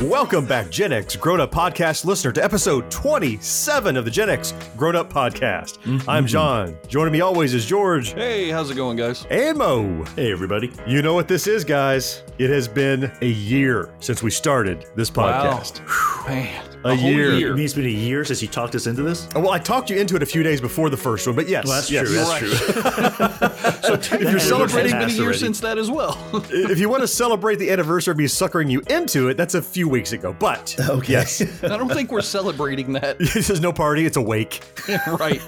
[0.00, 4.54] Welcome back, Gen X Grown Up Podcast listener, to episode 27 of the Gen X
[4.76, 5.78] Grown Up Podcast.
[5.80, 6.08] Mm-hmm.
[6.08, 6.74] I'm John.
[6.88, 9.26] Joining me always is George Hey, how's it going, guys?
[9.28, 10.02] and Mo.
[10.16, 10.72] Hey, everybody.
[10.86, 12.22] You know what this is, guys?
[12.38, 15.80] It has been a year since we started this podcast.
[16.26, 17.50] Man, A whole year.
[17.50, 19.28] It means it's been a year since you talked us into this.
[19.34, 21.46] Oh, Well, I talked you into it a few days before the first one, but
[21.46, 22.08] yes, Well, that's yes.
[22.08, 22.16] true.
[22.16, 23.98] That's true.
[23.98, 25.38] so If you're celebrating, It's been a year already.
[25.38, 26.16] since that as well.
[26.50, 29.60] if you want to celebrate the anniversary of me suckering you into it, that's a
[29.62, 30.34] few weeks ago.
[30.38, 31.12] But Okay.
[31.12, 33.18] yes, I don't think we're celebrating that.
[33.18, 34.62] this is no party; it's a wake.
[35.06, 35.40] right.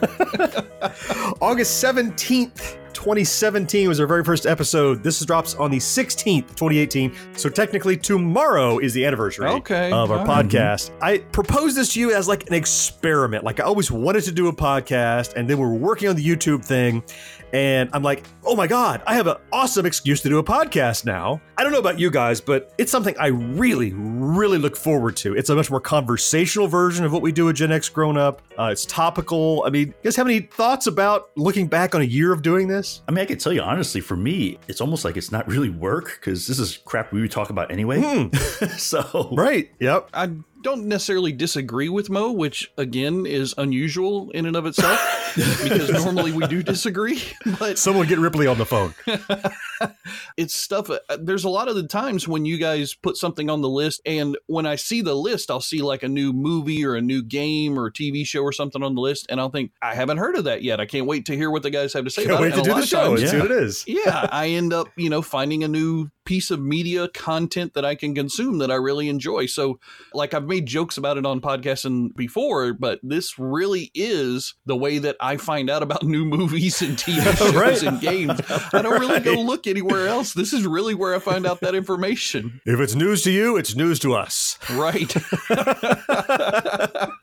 [1.40, 5.02] August 17th, 2017 was our very first episode.
[5.02, 7.14] This drops on the 16th, 2018.
[7.36, 10.46] So technically tomorrow is the anniversary Okay, of our right.
[10.46, 10.90] podcast.
[11.00, 13.44] I proposed this to you as like an experiment.
[13.44, 16.24] Like I always wanted to do a podcast and then we were working on the
[16.24, 17.02] YouTube thing
[17.54, 21.04] and I'm like, "Oh my god, I have an awesome excuse to do a podcast
[21.04, 25.16] now." I don't know about you guys, but it's something I really really look forward
[25.18, 25.36] to.
[25.36, 28.40] It's a much more conversational version of what we do at Gen X Grown Up.
[28.58, 29.64] Uh, it's topical.
[29.66, 32.68] I mean, you guys have any thoughts about looking back on a year of doing
[32.68, 32.81] this?
[33.08, 35.70] I mean, I can tell you honestly, for me, it's almost like it's not really
[35.70, 38.00] work because this is crap we would talk about anyway.
[38.00, 38.34] Hmm.
[38.76, 39.70] so, Right.
[39.80, 40.10] Yep.
[40.14, 40.30] I
[40.62, 44.98] don't necessarily disagree with Mo, which again is unusual in and of itself
[45.34, 47.22] because normally we do disagree.
[47.58, 48.94] But Someone get Ripley on the phone.
[50.36, 50.90] it's stuff.
[50.90, 54.00] uh, There's a lot of the times when you guys put something on the list,
[54.06, 57.22] and when I see the list, I'll see like a new movie or a new
[57.22, 60.36] game or TV show or something on the list, and I'll think I haven't heard
[60.36, 60.80] of that yet.
[60.80, 62.50] I can't wait to hear what the guys have to say Can't about wait it.
[62.52, 63.84] to And do the show times- see what it is.
[63.86, 67.94] yeah, I end up, you know, finding a new piece of media content that I
[67.94, 69.46] can consume that I really enjoy.
[69.46, 69.78] So,
[70.14, 74.98] like I've made jokes about it on podcasting before, but this really is the way
[74.98, 77.82] that I find out about new movies and TV shows Right.
[77.82, 78.40] and games.
[78.72, 80.32] I don't really go look anywhere else.
[80.34, 82.60] This is really where I find out that information.
[82.66, 84.58] If it's news to you, it's news to us.
[84.70, 85.14] Right.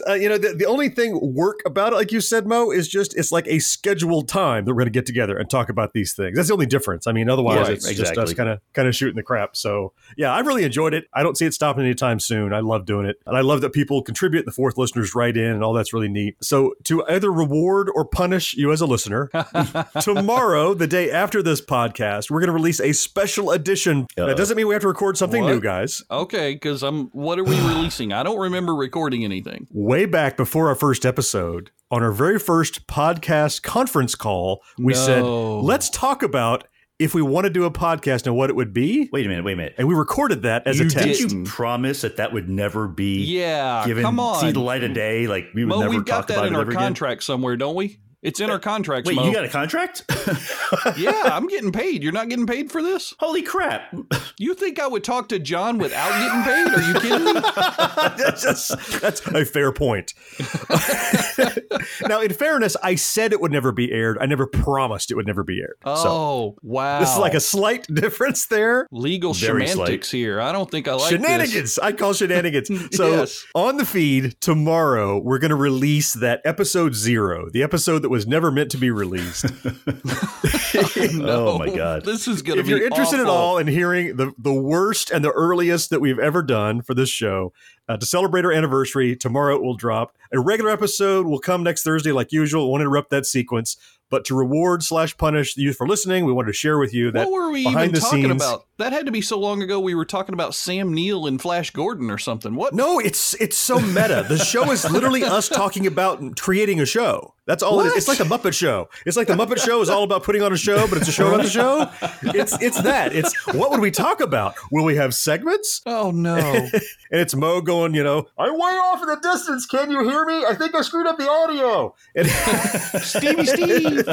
[0.08, 2.88] Uh, you know, the, the only thing work about it, like you said, Mo, is
[2.88, 5.94] just it's like a scheduled time that we're going to get together and talk about
[5.94, 6.36] these things.
[6.36, 7.06] That's the only difference.
[7.06, 9.56] I mean, otherwise, Right, it's just us kind of kind of shooting the crap.
[9.56, 11.06] So, yeah, I really enjoyed it.
[11.14, 12.54] I don't see it stopping anytime soon.
[12.54, 14.46] I love doing it, and I love that people contribute.
[14.46, 16.36] The fourth listeners write in, and all that's really neat.
[16.42, 19.30] So, to either reward or punish you as a listener,
[20.02, 24.08] tomorrow, the day after this podcast, we're going to release a special edition.
[24.16, 24.36] That Uh-oh.
[24.36, 25.50] doesn't mean we have to record something What?
[25.54, 26.04] new, guys.
[26.10, 27.08] Okay, because I'm.
[27.08, 28.14] What are we releasing?
[28.14, 29.68] I don't remember recording anything.
[29.72, 35.24] way back before our first episode, on our very first podcast conference call, we said,
[35.24, 36.66] let's talk about
[37.00, 39.10] if we want to do a podcast and what it would be.
[39.12, 39.76] wait a minute, wait a minute.
[39.78, 41.20] And we recorded that as you, a did test.
[41.22, 41.46] you didn't.
[41.46, 41.52] Hmm.
[41.52, 44.40] promise that that would never be Yeah, given, come on.
[44.42, 45.26] see the light of day?
[45.28, 46.84] Like we would Mo, never we've got that in our ever again?
[46.84, 47.98] contract somewhere, don't we?
[48.22, 49.08] It's in our contracts.
[49.08, 49.26] Wait, Mo.
[49.26, 50.04] you got a contract?
[50.98, 52.04] yeah, I'm getting paid.
[52.04, 53.14] You're not getting paid for this?
[53.20, 53.96] Holy crap!
[54.38, 56.68] You think I would talk to John without getting paid?
[56.68, 57.42] Are you kidding me?
[58.18, 60.14] that's, just- that's a fair point.
[62.08, 64.18] now, in fairness, I said it would never be aired.
[64.20, 65.78] I never promised it would never be aired.
[65.86, 67.00] So Oh, wow.
[67.00, 68.88] this is like a slight difference there.
[68.92, 70.42] legal Very semantics here.
[70.42, 71.76] I don't think I like shenanigans.
[71.76, 71.80] This.
[71.80, 72.70] I call shenanigans.
[72.96, 73.46] So Yes.
[73.56, 78.28] on the feed tomorrow, we're going to release that episode zero, the episode that was
[78.28, 79.46] never meant to be released.
[81.22, 82.06] Oh my god!
[82.06, 83.32] This is going to if be you're interested awful.
[83.32, 86.94] at all in hearing the the worst and the earliest that we've ever done for
[86.94, 87.54] this show,
[87.88, 90.16] uh, to celebrate our anniversary, tomorrow it will drop.
[90.32, 92.70] A regular episode will come next Thursday, like usual.
[92.72, 93.78] Won't interrupt that sequence.
[94.12, 97.12] But to reward slash punish the youth for listening, we wanted to share with you
[97.12, 98.66] that What were we behind even the talking scenes- about?
[98.78, 99.80] That had to be so long ago.
[99.80, 102.56] We were talking about Sam Neill and Flash Gordon or something.
[102.56, 102.74] What?
[102.74, 104.26] No, it's it's so meta.
[104.28, 107.36] The show is literally us talking about creating a show.
[107.50, 107.90] That's all it is.
[107.90, 107.98] What?
[107.98, 108.90] It's like the Muppet Show.
[109.08, 111.12] It's like the Muppet Show is all about putting on a show, but it's a
[111.12, 111.90] show about the show.
[112.22, 113.16] It's it's that.
[113.16, 114.54] It's what would we talk about?
[114.72, 115.82] Will we have segments?
[115.88, 116.70] Oh no!
[117.12, 119.66] And it's Mo going, you know, I'm way off in the distance.
[119.66, 120.46] Can you hear me?
[120.46, 121.96] I think I screwed up the audio.
[122.16, 122.28] And
[123.02, 124.06] Stevie Steve.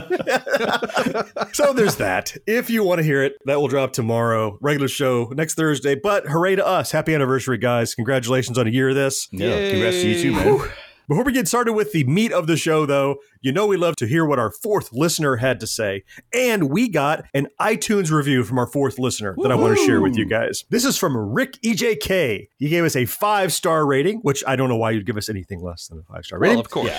[1.52, 2.34] so there's that.
[2.46, 4.56] If you want to hear it, that will drop tomorrow.
[4.62, 5.94] Regular show next Thursday.
[5.94, 6.90] But hooray to us.
[6.90, 7.94] Happy anniversary, guys.
[7.94, 9.28] Congratulations on a year of this.
[9.30, 10.70] Yeah, congrats to you too, man.
[11.08, 13.94] Before we get started with the meat of the show, though, You know we love
[13.98, 16.02] to hear what our fourth listener had to say.
[16.34, 20.00] And we got an iTunes review from our fourth listener that I want to share
[20.00, 20.64] with you guys.
[20.68, 22.48] This is from Rick EJK.
[22.58, 25.28] He gave us a five star rating, which I don't know why you'd give us
[25.28, 26.56] anything less than a five star rating.
[26.56, 26.90] Well, of course.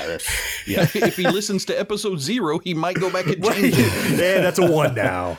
[0.66, 1.06] Yeah, yeah.
[1.06, 4.12] if he listens to episode zero, he might go back and change it.
[4.12, 5.38] yeah, that's a one now.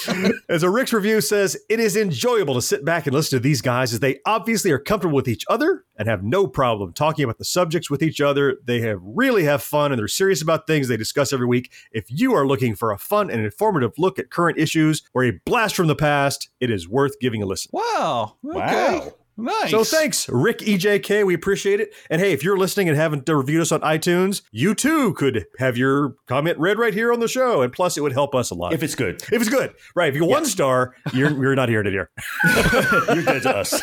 [0.50, 3.62] As a Rick's review says, it is enjoyable to sit back and listen to these
[3.62, 7.38] guys as they obviously are comfortable with each other and have no problem talking about
[7.38, 8.58] the subjects with each other.
[8.64, 11.72] They have really have fun and they're serious about things they discuss every week.
[11.92, 15.32] If you are looking for a fun and informative look at current issues or a
[15.44, 17.70] blast from the past, it is worth giving a listen.
[17.72, 18.36] Wow.
[18.44, 18.98] Okay.
[18.98, 19.14] Wow.
[19.40, 19.70] Nice.
[19.70, 21.24] So thanks, Rick EJK.
[21.24, 21.94] We appreciate it.
[22.10, 25.78] And hey, if you're listening and haven't reviewed us on iTunes, you too could have
[25.78, 27.62] your comment read right here on the show.
[27.62, 28.74] And plus, it would help us a lot.
[28.74, 30.10] If it's good, If it's good, right?
[30.10, 32.10] If you one star, you're you're not here to hear.
[33.14, 33.80] you're good to us.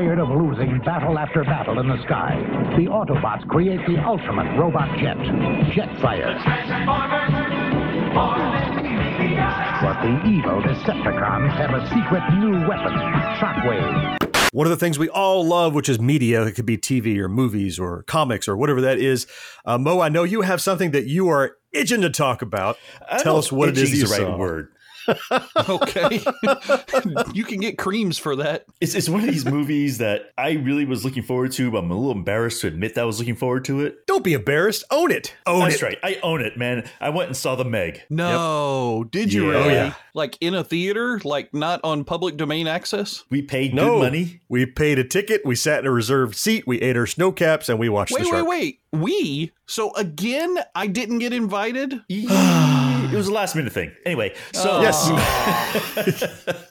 [0.00, 2.34] Tired of losing battle after battle in the sky,
[2.78, 5.18] the Autobots create the ultimate robot jet,
[5.76, 6.40] Jetfire.
[9.82, 12.94] But the evil Decepticons have a secret new weapon,
[13.36, 14.16] Shockwave.
[14.54, 17.28] One of the things we all love, which is media, it could be TV or
[17.28, 19.26] movies or comics or whatever that is.
[19.66, 22.78] Uh, Mo, I know you have something that you are itching to talk about.
[23.06, 24.38] I Tell us what it know is if you the right saw.
[24.38, 24.68] word.
[25.68, 26.22] Okay.
[27.32, 28.64] you can get creams for that.
[28.80, 31.90] It's, it's one of these movies that I really was looking forward to, but I'm
[31.90, 34.06] a little embarrassed to admit that I was looking forward to it.
[34.06, 34.84] Don't be embarrassed.
[34.90, 35.34] Own it.
[35.46, 35.82] Own That's it.
[35.82, 35.98] right.
[36.02, 36.88] I own it, man.
[37.00, 38.02] I went and saw the Meg.
[38.10, 39.04] No.
[39.10, 39.58] Did you Yeah.
[39.58, 39.70] really?
[39.70, 39.94] Oh, yeah.
[40.14, 41.20] Like in a theater?
[41.24, 43.24] Like not on public domain access?
[43.30, 44.40] We paid No good money.
[44.48, 45.42] We paid a ticket.
[45.44, 46.66] We sat in a reserved seat.
[46.66, 48.48] We ate our snow caps, and we watched Wait, the wait, shark.
[48.48, 48.80] wait.
[48.92, 49.52] We?
[49.66, 52.00] So again, I didn't get invited?
[53.20, 53.92] it was a last minute thing.
[54.06, 54.80] Anyway, so oh.
[54.82, 55.08] Yes.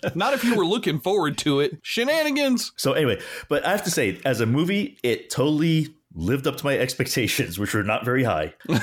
[0.16, 1.78] Not if you were looking forward to it.
[1.84, 2.72] Shenanigans.
[2.76, 6.66] So anyway, but I have to say, as a movie, it totally lived up to
[6.66, 8.54] my expectations, which were not very high.
[8.68, 8.80] but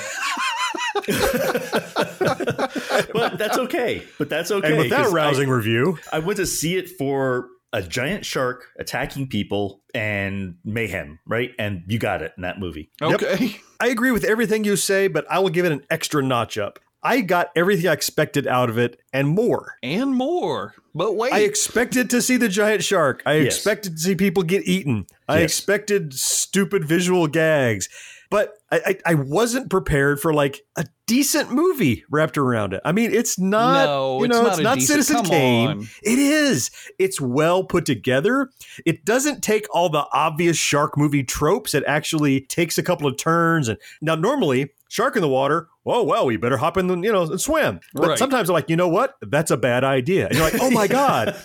[3.38, 4.02] that's okay.
[4.18, 4.68] But that's okay.
[4.68, 8.24] And with that 'cause rousing review, I, I went to see it for a giant
[8.24, 11.50] shark attacking people and mayhem, right?
[11.58, 12.90] And you got it in that movie.
[13.02, 13.56] Okay.
[13.80, 16.78] I agree with everything you say, but I will give it an extra notch up.
[17.06, 19.76] I got everything I expected out of it and more.
[19.82, 20.74] And more.
[20.92, 21.32] But wait.
[21.32, 23.22] I expected to see the giant shark.
[23.24, 23.54] I Yes.
[23.54, 25.06] expected to see people get eaten.
[25.28, 25.52] I Yes.
[25.52, 27.88] expected stupid visual gags.
[28.28, 32.80] But I, I, I wasn't prepared for like a decent movie wrapped around it.
[32.84, 33.86] I mean, it's not.
[33.86, 35.68] No, you it's know, not it's a not decent- Citizen Kane.
[35.68, 35.88] on.
[36.02, 36.70] It is.
[36.98, 38.50] It's well put together.
[38.84, 41.74] It doesn't take all the obvious shark movie tropes.
[41.74, 43.68] It actually takes a couple of turns.
[43.68, 45.68] And now, normally, shark in the water.
[45.88, 47.78] Oh well, we better hop in the you know and swim.
[47.94, 48.18] But Right.
[48.18, 49.14] sometimes they're like, you know what?
[49.22, 50.26] That's a bad idea.
[50.26, 51.36] And you're like, oh my god,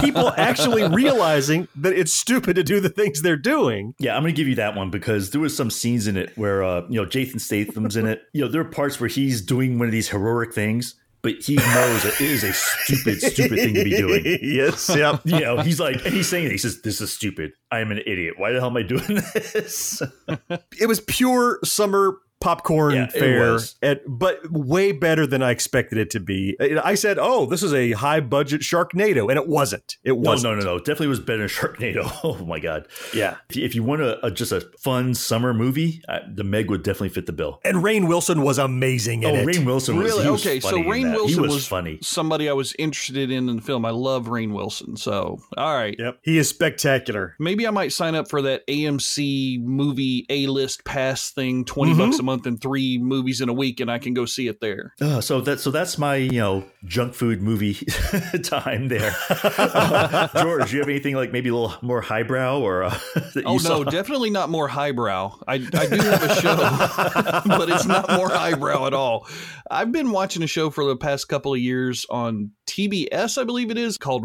[0.00, 3.94] people actually realizing that it's stupid to do the things they're doing.
[3.98, 6.30] Yeah, I'm going to give you that one because there was some scenes in it
[6.38, 8.22] where uh, Uh, you know Jason Statham's in it.
[8.34, 11.56] You know, there are parts where he's doing one of these heroic things, but he
[11.56, 14.22] knows it is a stupid, stupid thing to be doing.
[14.42, 14.88] yes.
[14.94, 15.22] Yep.
[15.24, 16.52] You know, he's like, and he's saying it.
[16.52, 17.52] He says, "This is stupid.
[17.70, 18.34] I am an idiot.
[18.36, 19.02] Why the hell am I doing
[19.34, 20.02] this?"
[20.78, 23.76] it was pure summer popcorn Yeah, it fare, was.
[24.06, 26.56] but way better than I expected it to be.
[26.82, 29.96] I said, "Oh, this is a high budget Sharknado," and it wasn't.
[30.04, 30.54] It wasn't.
[30.54, 30.78] no, no, no.
[30.78, 32.10] Definitely was better than Sharknado.
[32.24, 32.86] Oh my god.
[33.14, 33.36] Yeah.
[33.50, 36.70] If you, if you want a, a just a fun summer movie, uh, the Meg
[36.70, 37.60] would definitely fit the bill.
[37.64, 39.46] And Rainn Wilson was amazing in Oh, it.
[39.46, 40.24] Rainn Wilson was Really?
[40.24, 41.16] he was okay, so funny in Rainn that.
[41.16, 41.98] Wilson he was, was, funny.
[42.02, 43.84] somebody I was interested in in the film.
[43.84, 44.96] I love Rainn Wilson.
[44.96, 45.96] So, all right.
[45.98, 46.18] Yep.
[46.22, 47.34] He is spectacular.
[47.38, 51.98] Maybe I might sign up for that AMC movie A list pass thing, 20 Mhm.
[51.98, 54.60] bucks a month and three movies in a week, and I can go see it
[54.60, 54.94] there.
[55.00, 57.74] Uh, so that so that's my you know junk food movie
[58.42, 59.14] time there.
[59.30, 62.98] Uh, George, you have anything like maybe a little more highbrow or uh,
[63.46, 63.84] Oh, no, saw?
[63.84, 65.38] definitely not more highbrow.
[65.48, 66.56] I, I do have a show,
[67.46, 69.26] but it's not more highbrow at all.
[69.70, 73.70] I've been watching a show for the past couple of years on TBS, I believe
[73.70, 74.24] it is, called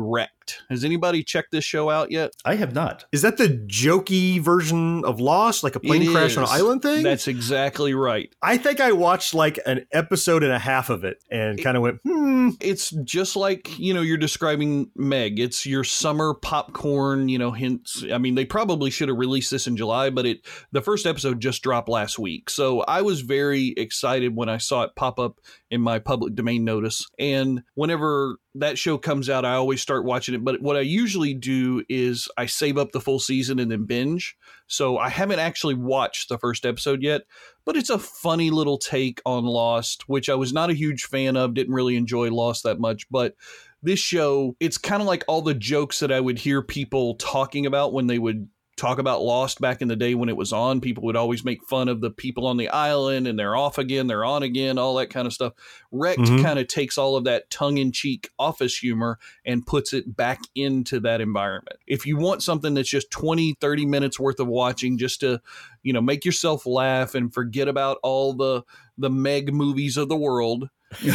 [0.70, 2.34] Has anybody checked this show out yet?
[2.46, 3.06] I have not.
[3.12, 6.82] Is that the jokey version of Lost, like a plane It crash on an island
[6.82, 7.04] thing?
[7.04, 8.34] That's exactly right.
[8.42, 11.84] I think I watched like an episode and a half of it and kind of
[11.84, 12.50] went, hmm.
[12.60, 15.40] It's just like, you know, you're describing Meg.
[15.40, 18.04] It's your summer popcorn, you know, hints.
[18.12, 21.40] I mean, they probably should have released this in July, but it the first episode
[21.40, 22.50] just dropped last week.
[22.50, 26.64] So I was very excited when I saw it pop up in my public domain
[26.64, 27.08] notice.
[27.18, 30.44] And whenever that show comes out, I always start watching it.
[30.44, 34.38] But what I usually do is I save up the full season and then binge.
[34.68, 37.24] So I haven't actually watched the first episode yet,
[37.66, 41.36] but it's a funny little take on Lost, which I was not a huge fan
[41.36, 43.10] of, didn't really enjoy Lost that much.
[43.10, 43.36] But
[43.82, 47.66] this show, it's kind of like all the jokes that I would hear people talking
[47.66, 50.82] about when they would talk about Lost back in the day when it was on.
[50.82, 54.08] People would always make fun of the people on the island and they're off again,
[54.08, 55.54] they're on again, all that kind of stuff.
[55.92, 56.42] Wrecked Mhm.
[56.42, 60.40] kind of takes all of that tongue in cheek office humor and puts it back
[60.56, 61.78] into that environment.
[61.86, 65.40] If you want something that's just 20, 30 minutes worth of watching just to,
[65.84, 68.64] you know, make yourself laugh and forget about all the
[68.98, 70.70] the Meg movies of the world,
[71.02, 71.12] you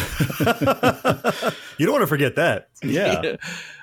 [1.86, 2.68] don't want to forget that.
[2.84, 3.36] Yeah.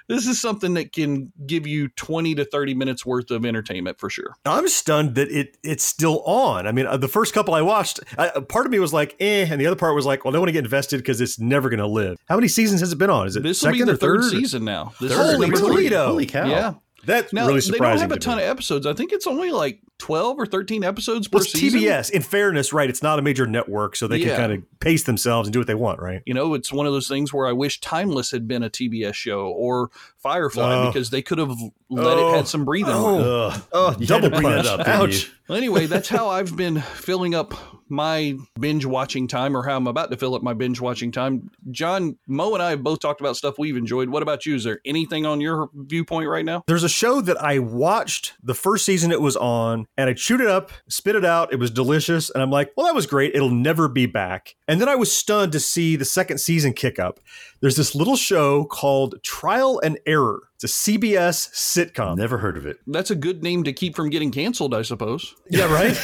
[0.08, 4.10] This is something that can give you 20 to 30 minutes worth of entertainment for
[4.10, 4.36] sure.
[4.46, 6.68] I'm stunned that it it's still on.
[6.68, 9.16] I mean, uh, the first couple I watched, I, uh, part of me was like,
[9.20, 11.22] eh, and the other part was like, well, I don't want to get invested because
[11.22, 12.18] it's never going to live.
[12.28, 13.28] How many seasons has it been on?
[13.28, 14.32] Is it This will be second the or third, third?
[14.32, 14.94] season now.
[15.02, 15.58] This Holy number.
[15.58, 16.08] Toledo.
[16.08, 16.46] Holy cow.
[16.48, 16.74] Yeah.
[17.06, 17.80] That's Now really surprising.
[17.82, 18.44] they don't have a ton me.
[18.44, 18.86] of episodes.
[18.86, 21.80] I think it's only like 12 or 13 episodes per Well, it's season.
[21.80, 22.10] TBS.
[22.10, 22.90] In fairness, right?
[22.90, 24.30] It's not a major network, so they Yeah.
[24.30, 26.22] can kind of pace themselves and do what they want, right?
[26.26, 29.16] You know, it's one of those things where I wish Timeless had been a TBS
[29.16, 30.88] show or Firefly Oh.
[30.88, 31.52] because they could have
[31.90, 32.30] let Oh.
[32.34, 32.94] it had some breathing.
[32.94, 33.18] Oh.
[33.18, 33.52] room.
[33.54, 33.62] Ugh.
[33.72, 34.68] Oh, double to bring punch.
[34.68, 35.32] up, Ouch.
[35.48, 37.54] Well, anyway, that's how I've been filling up
[37.90, 41.52] my binge watching time or how I'm about to fill up my binge watching time.
[41.72, 44.10] John, Mo, and I have both talked about stuff we've enjoyed.
[44.10, 44.56] What about you?
[44.56, 46.64] Is there anything on your viewpoint right now?
[46.68, 50.42] There's a show that I watched the first season it was on, and I chewed
[50.42, 51.54] it up, spit it out.
[51.54, 53.36] It was delicious, and I'm like, well, that was great.
[53.36, 54.56] It'll never be back.
[54.68, 57.20] And then I was stunned to see the second season kick up.
[57.62, 60.50] There's this little show called Trial and Error.
[60.66, 62.18] It's a CBS sitcom.
[62.18, 62.80] Never heard of it.
[62.88, 65.36] That's a good name to keep from getting canceled, I suppose.
[65.48, 65.92] Yeah, right.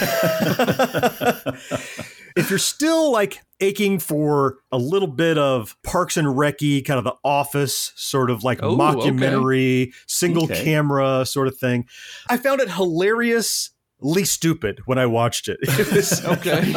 [2.36, 7.04] if you're still like aching for a little bit of Parks and Recy, kind of
[7.06, 10.64] the Office sort of like Oh, mockumentary, single Okay.
[10.64, 11.88] camera sort of thing,
[12.30, 12.70] I found it
[14.02, 15.58] hilariously stupid when I watched it.
[15.82, 16.74] It was Okay.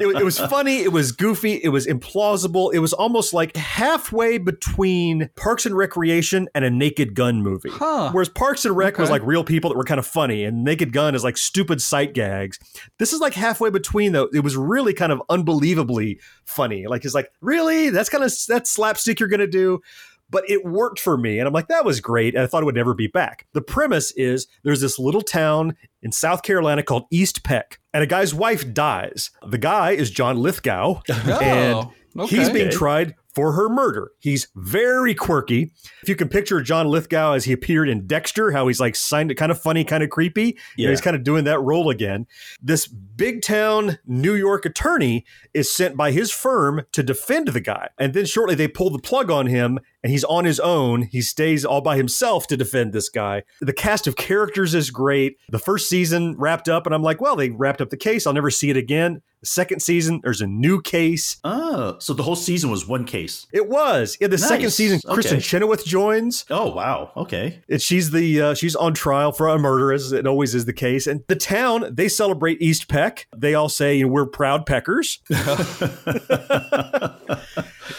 [0.00, 0.78] it, was- it was funny.
[0.82, 1.54] It was goofy.
[1.62, 2.72] It was implausible.
[2.72, 7.70] It was almost like halfway between Parks and Recreation and a Naked Gun movie.
[7.70, 8.10] Huh.
[8.12, 10.92] Whereas Parks and Rec was like real people that were kind of funny, and Naked
[10.92, 12.58] Gun is like stupid sight gags.
[12.98, 14.28] This is like halfway between though.
[14.32, 16.86] It was really kind of unbelievably funny.
[16.86, 19.80] Like it's like really that's kind of that slapstick you're gonna do.
[20.28, 22.66] But it worked for me, and I'm like, that was great, and I thought it
[22.66, 23.46] would never be back.
[23.52, 28.06] The premise is there's this little town in South Carolina called East Peck, and a
[28.06, 29.30] guy's wife dies.
[29.48, 34.12] The guy is John Lithgow, oh, and he's being tried for her murder.
[34.18, 35.70] He's very quirky.
[36.02, 39.30] If you can picture John Lithgow as he appeared in Dexter, how he's like signed
[39.30, 40.56] it, kind of funny, kind of creepy.
[40.78, 40.88] Yeah.
[40.88, 42.26] he's kind of doing that role again.
[42.62, 47.90] This big town New York attorney is sent by his firm to defend the guy.
[47.98, 51.02] And then shortly they pull the plug on him and he's on his own.
[51.02, 53.42] He stays all by himself to defend this guy.
[53.60, 55.36] The cast of characters is great.
[55.50, 58.26] The first season wrapped up and I'm like, well, they wrapped up the case.
[58.26, 59.20] I'll never see it again.
[59.46, 61.38] Second season, there's a new case.
[61.44, 63.46] Oh, so the whole season was one case.
[63.52, 64.16] It was.
[64.20, 64.74] Yeah, the second Nice.
[64.74, 65.40] season, Kristin Okay.
[65.40, 66.44] Chenoweth joins.
[66.50, 67.12] Oh, wow.
[67.16, 67.62] Okay.
[67.68, 70.72] And she's the uh, she's on trial for a murder, as it always is the
[70.72, 71.06] case.
[71.06, 73.26] And the town they celebrate East Peck.
[73.36, 75.18] They all say we're proud Peckers.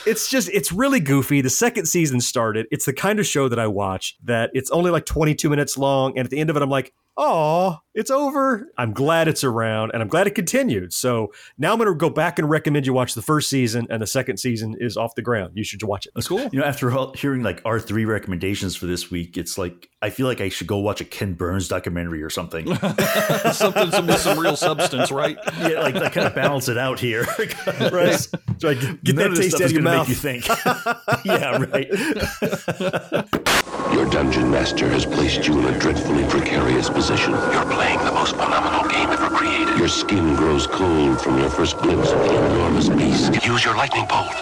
[0.06, 1.42] it's just it's really goofy.
[1.42, 2.68] The second season started.
[2.72, 6.18] It's the kind of show that I watch that it's only like 22 minutes long,
[6.18, 8.68] and at the end of it, I'm like, oh, it's over.
[8.78, 10.94] I'm glad it's around, and I'm glad it continued.
[10.94, 14.02] So now I'm going to go back and recommend you watch the first season, and
[14.02, 15.54] the second season is off the ground.
[15.56, 16.12] You should watch it.
[16.14, 16.48] That's cool.
[16.52, 20.12] You know, after all- hearing like our three recommendations for this week, it's like I
[20.12, 22.68] feel like I should go watch a Ken Burns documentary or something.
[23.52, 25.38] Something some, with some real substance, right?
[25.60, 27.26] yeah, like that kind of balance it out here.
[27.92, 28.20] Right?
[28.60, 30.08] So I get get None that of this taste stuff out of your mouth.
[30.08, 30.48] make you think.
[31.26, 31.88] yeah, right.
[33.94, 37.07] Your dungeon master has placed you in a dreadfully precarious position.
[37.10, 37.16] You're
[37.72, 39.78] playing the most phenomenal game ever created.
[39.80, 43.46] Your skin grows cold from your first glimpse of the enormous beast.
[43.46, 44.34] Use your lightning bolt.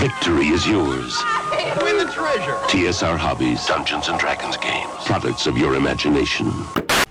[0.00, 1.22] Victory is yours.
[1.82, 2.54] Win the treasure.
[2.70, 4.88] TSR Hobbies, Dungeons and Dragons games.
[5.04, 6.50] Products of your imagination.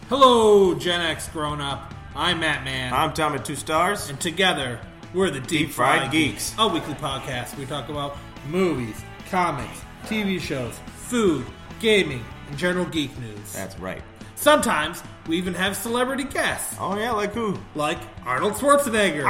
[0.10, 1.94] Hello, Gen X grown up.
[2.16, 2.92] I'm Matt Man.
[2.92, 4.10] I'm Tom at Two Stars.
[4.10, 4.80] and together,
[5.14, 6.56] we're the Deep, Fried Fried Geeks.
[6.58, 7.56] a weekly podcast.
[7.56, 9.00] We talk about movies,
[9.30, 11.46] comics, TV shows, food,
[11.80, 13.54] gaming, and general geek news.
[13.54, 14.02] That's right.
[14.36, 17.60] Sometimes we even have celebrity guests, Oh yeah, like who?
[17.76, 19.26] like Arnold Schwarzenegger,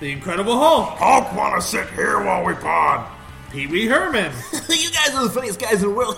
[0.00, 3.06] the Incredible Hulk, Hulk wanna sit here while we pod.
[3.50, 4.32] Pee Wee Herman,
[4.68, 6.16] you guys are the funniest guys in the world.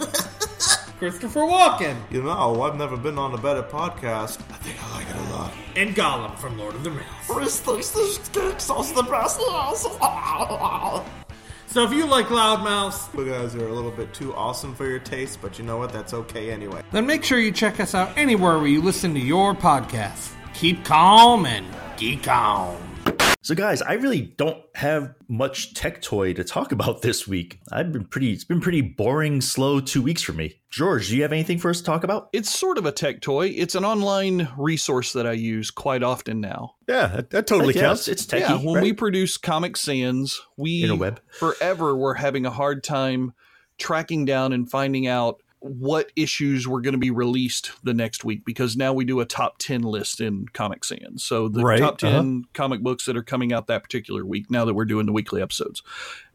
[0.98, 4.38] Christopher Walken, you know, I've never been on a better podcast.
[4.50, 5.52] I think I like it a lot.
[5.74, 7.04] and Gollum from Lord of the Rings.
[11.74, 15.00] So if you like loudmouths, You guys are a little bit too awesome for your
[15.00, 15.92] taste, but you know what?
[15.92, 16.82] That's okay anyway.
[16.92, 20.30] then make sure you check us out anywhere where you listen to your podcasts.
[20.54, 21.66] Keep calm and
[21.96, 22.93] geek on.
[23.44, 27.60] So, guys, I really don't have much tech toy to talk about this week.
[27.70, 30.62] I've been pretty, it's been pretty boring, slow two weeks for me.
[30.70, 32.30] George, do you have anything for us to talk about?
[32.32, 33.48] It's sort of a tech toy.
[33.48, 36.76] It's an online resource that I use quite often now.
[36.88, 38.08] Yeah, that, that totally counts.
[38.08, 38.40] It's, it's techie.
[38.40, 38.82] yeah, when right?
[38.82, 41.18] we produce Comic Sans, we Interweb.
[41.28, 43.34] forever were having a hard time
[43.76, 48.44] tracking down and finding out what issues were going to be released the next week
[48.44, 51.24] because now we do a top 10 list in Comic Sans.
[51.24, 52.16] So the Right, top uh-huh.
[52.16, 55.12] 10 comic books that are coming out that particular week now that we're doing the
[55.12, 55.82] weekly episodes.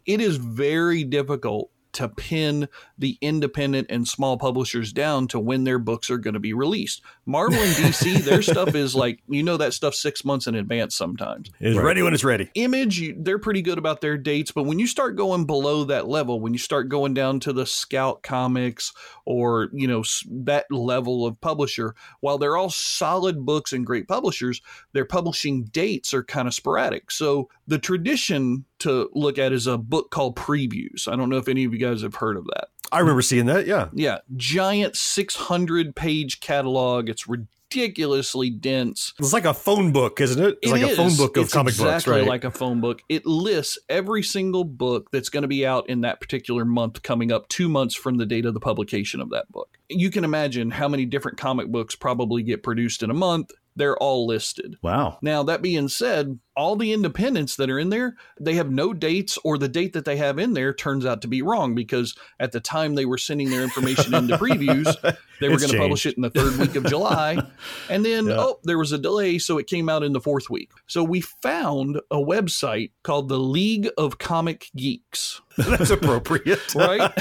[0.07, 2.67] It is very difficult to pin
[2.97, 7.01] the independent and small publishers down to when their books are going to be released.
[7.25, 10.95] Marvel and DC, their stuff is like, you know, that stuff six months in advance
[10.95, 11.49] sometimes.
[11.59, 12.49] it's ready when it's ready.
[12.55, 16.39] Image, they're pretty good about their dates, but when you start going below that level,
[16.39, 18.93] when you start going down to the Scout Comics
[19.25, 24.61] or you know that level of publisher, while they're all solid books and great publishers,
[24.93, 27.11] their publishing dates are kind of sporadic.
[27.11, 31.07] So the tradition to look at is a book called previews.
[31.07, 32.69] I don't know if any of you guys have heard of that.
[32.91, 33.67] I remember seeing that.
[33.67, 33.89] Yeah.
[33.93, 37.07] Yeah, giant 600 page catalog.
[37.09, 39.13] It's ridiculously dense.
[39.19, 40.57] It's like a phone book, isn't it?
[40.61, 42.27] It's It like a phone book of It's comic exactly books, right?
[42.27, 43.03] like a phone book.
[43.07, 47.31] It lists every single book that's going to be out in that particular month coming
[47.31, 49.77] up two months from the date of the publication of that book.
[49.87, 53.51] You can imagine how many different comic books probably get produced in a month.
[53.79, 54.75] They're all listed.
[54.83, 55.17] Wow.
[55.21, 59.39] Now, that being said, all the independents that are in there, they have no dates,
[59.45, 62.51] or the date that they have in there turns out to be wrong because at
[62.51, 64.93] the time they were sending their information into previews,
[65.39, 67.37] they were going to publish it in the third week of July.
[67.89, 68.35] And then, Yeah.
[68.39, 70.71] oh, there was a delay, so it came out in the fourth week.
[70.87, 76.75] So we found a website called the League of Comic Geeks That's appropriate.
[76.75, 77.11] right?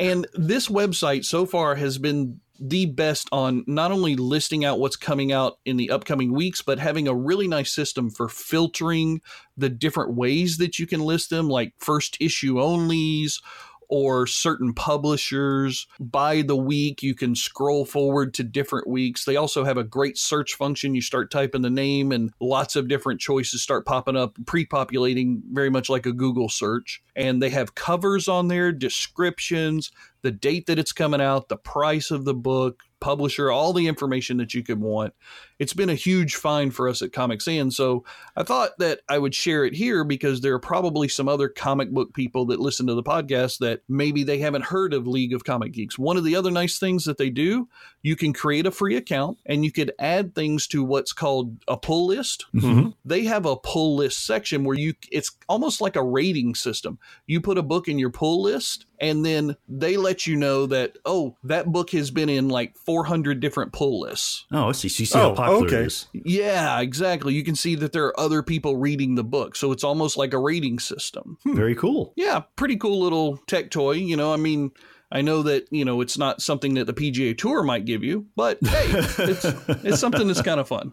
[0.00, 4.96] and this website so far has been the best on not only listing out what's
[4.96, 9.20] coming out in the upcoming weeks, but having a really nice system for filtering
[9.56, 13.40] the different ways that you can list them, like first issue onlys
[13.88, 15.86] or certain publishers.
[15.98, 19.24] By the week, you can scroll forward to different weeks.
[19.24, 20.94] They also have a great search function.
[20.94, 25.42] You start typing the name, and lots of different choices start popping up, pre populating
[25.52, 27.02] very much like a Google search.
[27.16, 29.90] And they have covers on there, descriptions,
[30.22, 34.38] the date that it's coming out, the price of the book, publisher, all the information
[34.38, 35.14] that you could want.
[35.58, 37.76] It's been a huge find for us at Comic Sans.
[37.76, 38.04] So
[38.36, 41.90] I thought that I would share it here because there are probably some other comic
[41.90, 45.44] book people that listen to the podcast that maybe they haven't heard of League of
[45.44, 45.98] Comic Geeks.
[45.98, 47.68] One of the other nice things that they do,
[48.02, 51.76] you can create a free account and you could add things to what's called a
[51.76, 52.46] pull list.
[52.54, 52.94] Mhm.
[53.04, 56.98] They have a pull list section where you it's almost like a rating system.
[57.26, 60.96] You put a book in your pull list and then they let you know that
[61.04, 64.44] oh, that book has been in like 400 different pull lists.
[64.52, 64.88] Oh, I see.
[64.88, 65.76] So you see Oh, how popular okay.
[65.76, 66.06] it is.
[66.12, 67.34] Yeah, exactly.
[67.34, 69.56] You can see that there are other people reading the book.
[69.56, 71.38] So it's almost like a rating system.
[71.44, 71.54] Hmm.
[71.56, 72.12] Very cool.
[72.16, 73.92] Yeah, pretty cool little tech toy.
[73.92, 74.72] You know, I mean,
[75.10, 78.26] I know that, you know, it's not something that the PGA Tour might give you,
[78.36, 78.86] but hey,
[79.18, 79.44] it's,
[79.84, 80.92] it's something that's kind of fun.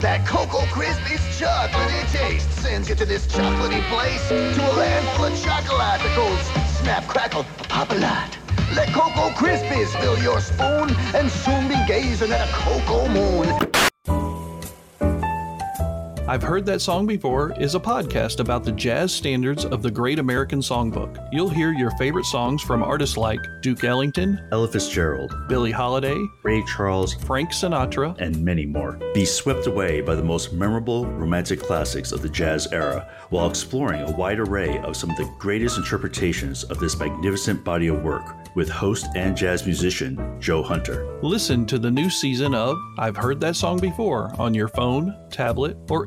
[0.00, 5.24] That Cocoa Krispies chocolatey taste sends you to this chocolatey place, to a land full
[5.24, 8.38] of chocolate that goes snap, crackle, pop a lot.
[8.74, 13.73] Let Cocoa Krispies fill your spoon and soon be gazing at a cocoa moon.
[16.26, 20.18] I've Heard That Song Before is a podcast about the jazz standards of the Great
[20.18, 21.28] American Songbook.
[21.30, 26.64] You'll hear your favorite songs from artists like Duke Ellington, Ella Fitzgerald, Billie Holiday, Ray
[26.64, 28.98] Charles, Frank Sinatra, and many more.
[29.12, 34.00] Be swept away by the most memorable romantic classics of the jazz era while exploring
[34.00, 38.24] a wide array of some of the greatest interpretations of this magnificent body of work
[38.54, 41.18] with host and jazz musician Joe Hunter.
[41.22, 45.76] Listen to the new season of I've Heard That Song Before on your phone, tablet,
[45.90, 46.06] or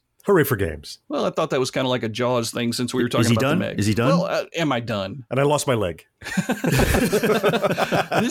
[0.25, 0.99] Hooray for games.
[1.09, 3.21] Well, I thought that was kind of like a Jaws thing since we were talking
[3.21, 3.59] Is he about done?
[3.59, 3.79] the Meg.
[3.79, 4.09] Is he done?
[4.09, 5.25] Well, uh, am I done?
[5.31, 6.05] And I lost my leg.
[6.21, 6.63] this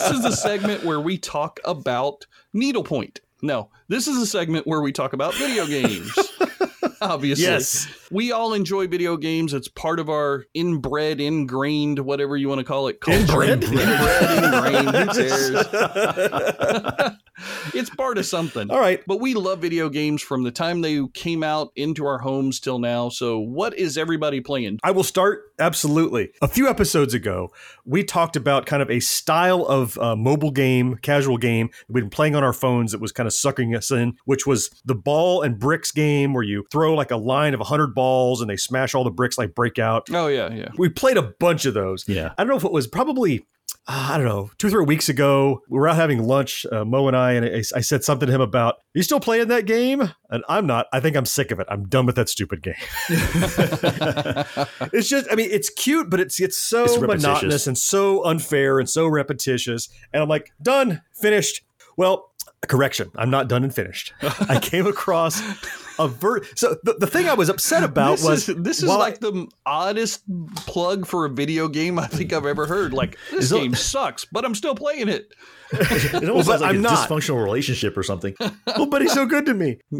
[0.09, 3.19] is the segment where we talk about needlepoint.
[3.41, 6.11] No, this is a segment where we talk about video games.
[7.09, 7.45] Obviously.
[7.45, 7.87] Yes.
[8.11, 9.55] We all enjoy video games.
[9.55, 13.43] It's part of our inbred, ingrained, whatever you want to call it, culture.
[13.43, 13.63] Inbred?
[13.63, 14.95] Inbred, ingrained.
[14.95, 15.67] Who cares?
[17.73, 18.69] it's part of something.
[18.69, 19.01] All right.
[19.07, 22.79] But we love video games from the time they came out into our homes till
[22.79, 23.09] now.
[23.09, 24.79] So, what is everybody playing?
[24.83, 26.31] I will start Absolutely.
[26.41, 27.51] A few episodes ago,
[27.85, 32.09] we talked about kind of a style of uh, mobile game, casual game we've been
[32.09, 35.43] playing on our phones that was kind of sucking us in, which was the ball
[35.43, 38.95] and bricks game where you throw like a line of 100 balls and they smash
[38.95, 40.07] all the bricks like breakout.
[40.11, 40.69] Oh yeah, yeah.
[40.77, 42.07] We played a bunch of those.
[42.07, 42.33] Yeah.
[42.37, 43.45] I don't know if it was probably
[43.87, 47.07] I don't know, two or three weeks ago, we were out having lunch, uh, Mo
[47.07, 49.65] and I, and I, I said something to him about, Are you still playing that
[49.65, 50.13] game?
[50.29, 50.85] And I'm not.
[50.93, 51.67] I think I'm sick of it.
[51.69, 52.75] I'm done with that stupid game.
[54.93, 58.79] it's just, I mean, it's cute, but it's it's so It's monotonous and so unfair
[58.79, 59.89] and so repetitious.
[60.13, 61.63] And I'm like, done, finished.
[61.97, 62.31] Well,
[62.67, 64.13] correction, I'm not done and finished.
[64.21, 65.41] I came across
[66.05, 66.41] a ver.
[66.55, 69.09] So the, the thing I was upset about this was is, this is while I-
[69.09, 70.23] like the oddest
[70.55, 72.93] plug for a video game I think I've ever heard.
[72.93, 75.31] Like this Is it- game sucks, but I'm still playing it.
[75.73, 77.07] It almost Well, sounds like I'm a not.
[77.09, 78.35] dysfunctional relationship or something.
[78.67, 79.79] oh, but he's so good to me.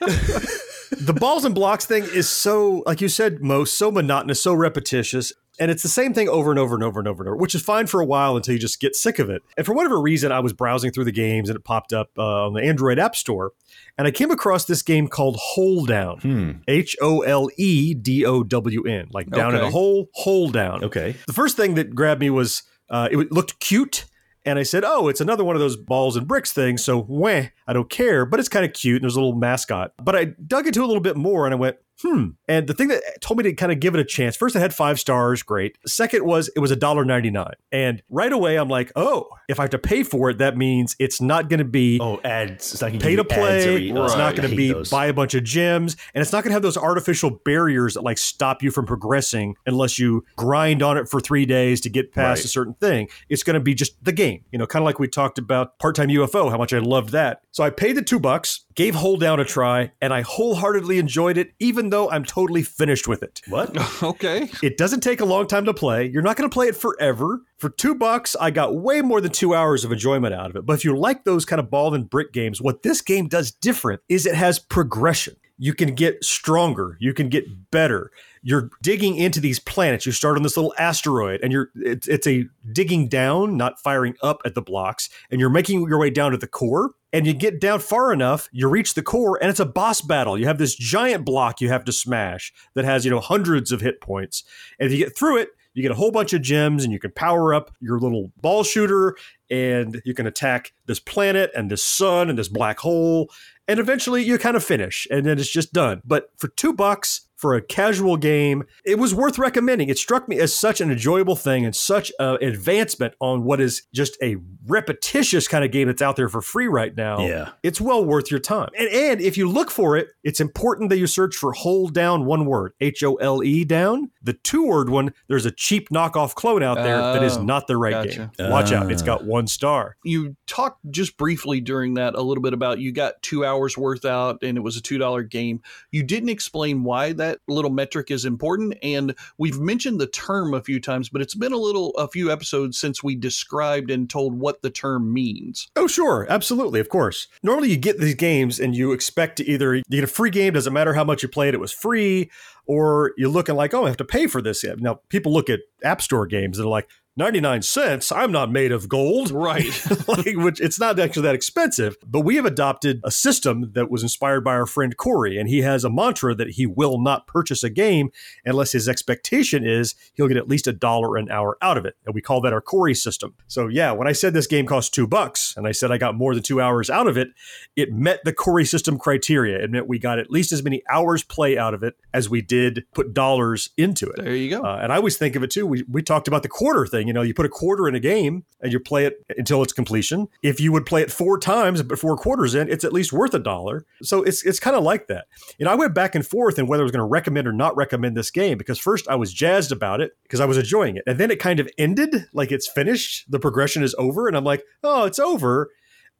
[0.00, 5.32] the balls and blocks thing is so, like you said, Mo, so monotonous, so repetitious.
[5.58, 7.54] And it's the same thing over and over and over and over and over, which
[7.54, 9.42] is fine for a while until you just get sick of it.
[9.56, 12.46] And for whatever reason, I was browsing through the games and it popped up uh,
[12.46, 13.52] on the Android App Store.
[13.96, 16.20] And I came across this game called Holedown.
[16.68, 19.08] H O L E D O W N.
[19.12, 20.84] Like down in a hole, hole down.
[20.84, 21.16] Okay.
[21.26, 24.04] The first thing that grabbed me was uh, it looked cute.
[24.44, 26.84] And I said, oh, it's another one of those balls and bricks things.
[26.84, 28.96] So, weh, I don't care, but it's kind of cute.
[28.96, 29.92] And there's a little mascot.
[30.00, 32.28] But I dug into it a little bit more and I went, hmm.
[32.48, 34.60] And the thing that told me to kind of give it a chance first, I
[34.60, 35.42] had five stars.
[35.42, 35.76] Great.
[35.86, 37.52] Second was it was $1.99.
[37.72, 40.96] And right away, I'm like, oh, if I have to pay for it, that means
[40.98, 42.72] it's not going to be Oh, ads.
[42.72, 43.62] It's not gonna pay to play.
[43.68, 44.90] every- It's not going to be those.
[44.90, 48.02] buy a bunch of gems, and it's not going to have those artificial barriers that
[48.02, 52.12] like stop you from progressing unless you grind on it for three days to get
[52.12, 52.44] past Right.
[52.44, 53.08] a certain thing.
[53.28, 55.78] It's going to be just the game, you know, kind of like we talked about
[55.78, 57.40] part-time UFO, how much I loved that.
[57.52, 61.52] So I paid the two bucks, gave Holedown a try, and I wholeheartedly enjoyed it,
[61.58, 63.40] even though I'm totally finished with it.
[63.48, 63.76] What?
[64.02, 64.48] Okay.
[64.62, 66.06] It doesn't take a long time to play.
[66.06, 67.40] You're not going to play it forever.
[67.58, 70.66] For two bucks, I got way more than two hours of enjoyment out of it.
[70.66, 73.50] But if you like those kind of ball and brick games, what this game does
[73.50, 75.36] different is it has progression.
[75.58, 76.96] You can get stronger.
[77.00, 78.10] You can get better.
[78.48, 80.06] You're digging into these planets.
[80.06, 84.14] You start on this little asteroid, and you're it's, it's a digging down, not firing
[84.22, 86.92] up at the blocks, and you're making your way down to the core.
[87.12, 90.38] And you get down far enough, you reach the core, and it's a boss battle.
[90.38, 93.80] You have this giant block you have to smash that has you know hundreds of
[93.80, 94.44] hit points,
[94.78, 97.00] and if you get through it, you get a whole bunch of gems, and you
[97.00, 99.16] can power up your little ball shooter,
[99.50, 103.28] and you can attack this planet and this sun and this black hole,
[103.66, 106.00] and eventually you kind of finish, and then it's just done.
[106.04, 109.88] But for two bucks for a casual game, it was worth recommending.
[109.88, 113.82] It struck me as such an enjoyable thing and such an advancement on what is
[113.94, 114.34] just a
[114.66, 117.20] repetitious kind of game that's out there for free right now.
[117.24, 117.50] Yeah.
[117.62, 118.70] It's well worth your time.
[118.76, 122.46] And, and if you look for it, it's important that you search for holedown one
[122.46, 124.10] word, H O L E down.
[124.22, 127.68] The two word one, there's a cheap knockoff clone out there that is Oh, not
[127.68, 128.32] the right gotcha.
[128.36, 128.50] game.
[128.50, 128.86] Watch out.
[128.86, 128.88] Ah.
[128.88, 129.96] It's got one star.
[130.02, 134.04] You talked just briefly during that a little bit about you got two hours worth
[134.04, 135.60] out and it was a $2 game.
[135.92, 138.76] You didn't explain why that little metric is important.
[138.82, 142.30] And we've mentioned the term a few times, but it's been a little, a few
[142.30, 145.68] episodes since we described and told what the term means.
[145.76, 146.26] Oh, sure.
[146.28, 146.80] Absolutely.
[146.80, 147.28] Of course.
[147.42, 150.54] Normally, you get these games and you expect to either you get a free game,
[150.54, 152.30] doesn't matter how much you played, it was free,
[152.66, 154.64] or you're looking like, oh, I have to pay for this.
[154.78, 158.12] Now, people look at App Store games and are like, 99 cents.
[158.12, 159.30] I'm not made of gold.
[159.30, 159.72] Right.
[160.08, 164.02] like, which it's not actually that expensive, but we have adopted a system that was
[164.02, 167.64] inspired by our friend Corey, and he has a mantra that he will not purchase
[167.64, 168.10] a game
[168.44, 171.96] unless his expectation is he'll get at least a dollar an hour out of it,
[172.04, 173.34] and we call that our Corey system.
[173.46, 176.14] So yeah, when I said this game cost two bucks, and I said I got
[176.14, 177.28] more than two hours out of it,
[177.76, 179.58] it met the Corey system criteria.
[179.58, 182.42] It meant we got at least as many hours play out of it as we
[182.42, 184.22] did put dollars into it.
[184.22, 184.62] There you go.
[184.62, 185.66] Uh, and I always think of it too.
[185.66, 187.05] We, we talked about the quarter thing.
[187.06, 189.72] You know, you put a quarter in a game and you play it until its
[189.72, 190.28] completion.
[190.42, 193.34] If you would play it four times, but four quarters in, it's at least worth
[193.34, 193.84] a dollar.
[194.02, 195.26] So it's it's kind of like that.
[195.60, 197.76] And I went back and forth in whether I was going to recommend or not
[197.76, 201.04] recommend this game because first I was jazzed about it because I was enjoying it,
[201.06, 203.30] and then it kind of ended like it's finished.
[203.30, 205.70] The progression is over, and I'm like, oh, it's over.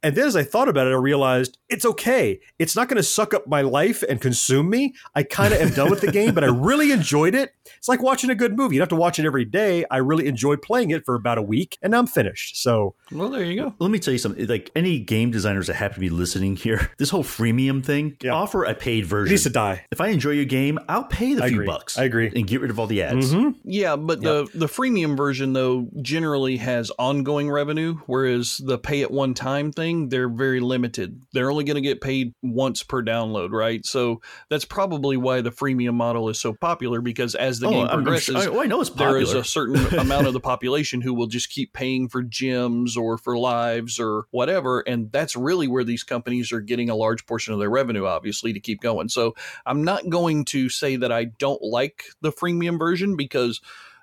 [0.03, 2.39] And then as I thought about it, I realized it's okay.
[2.59, 4.95] It's not going to suck up my life and consume me.
[5.15, 7.53] I kind of am done with the game, but I really enjoyed it.
[7.77, 8.77] It's like watching a good movie.
[8.77, 9.85] You don't have to watch it every day.
[9.91, 12.63] I really enjoyed playing it for about a week, and now I'm finished.
[12.63, 13.75] So well, there you go.
[13.81, 14.47] Let me tell you something.
[14.47, 18.33] Like any game designers that happen to be listening here, this whole freemium thing, Yeah.
[18.33, 19.33] offer a paid it version.
[19.33, 19.85] needs to die.
[19.91, 21.67] if I enjoy your game, I'll pay the I few agree.
[21.67, 21.99] bucks.
[21.99, 22.31] I agree.
[22.35, 23.35] And get rid of all the ads.
[23.35, 23.57] Mhm.
[23.65, 29.11] Yeah, but the the freemium version though generally has ongoing revenue, whereas the pay at
[29.11, 31.20] one time thing thing, they're very limited.
[31.33, 33.85] They're only going to get paid once per download, right?
[33.87, 34.20] So
[34.51, 38.42] that's probably why the freemium model is so popular because as the Oh, game progresses,
[38.44, 39.12] sure- I know it's popular.
[39.12, 42.96] there is a certain amount of the population who will just keep paying for gems
[42.96, 44.81] or for lives or whatever.
[44.81, 48.53] And that's really where these companies are getting a large portion of their revenue, obviously,
[48.53, 49.09] to keep going.
[49.09, 53.61] So I'm not going to say that I don't like the freemium version because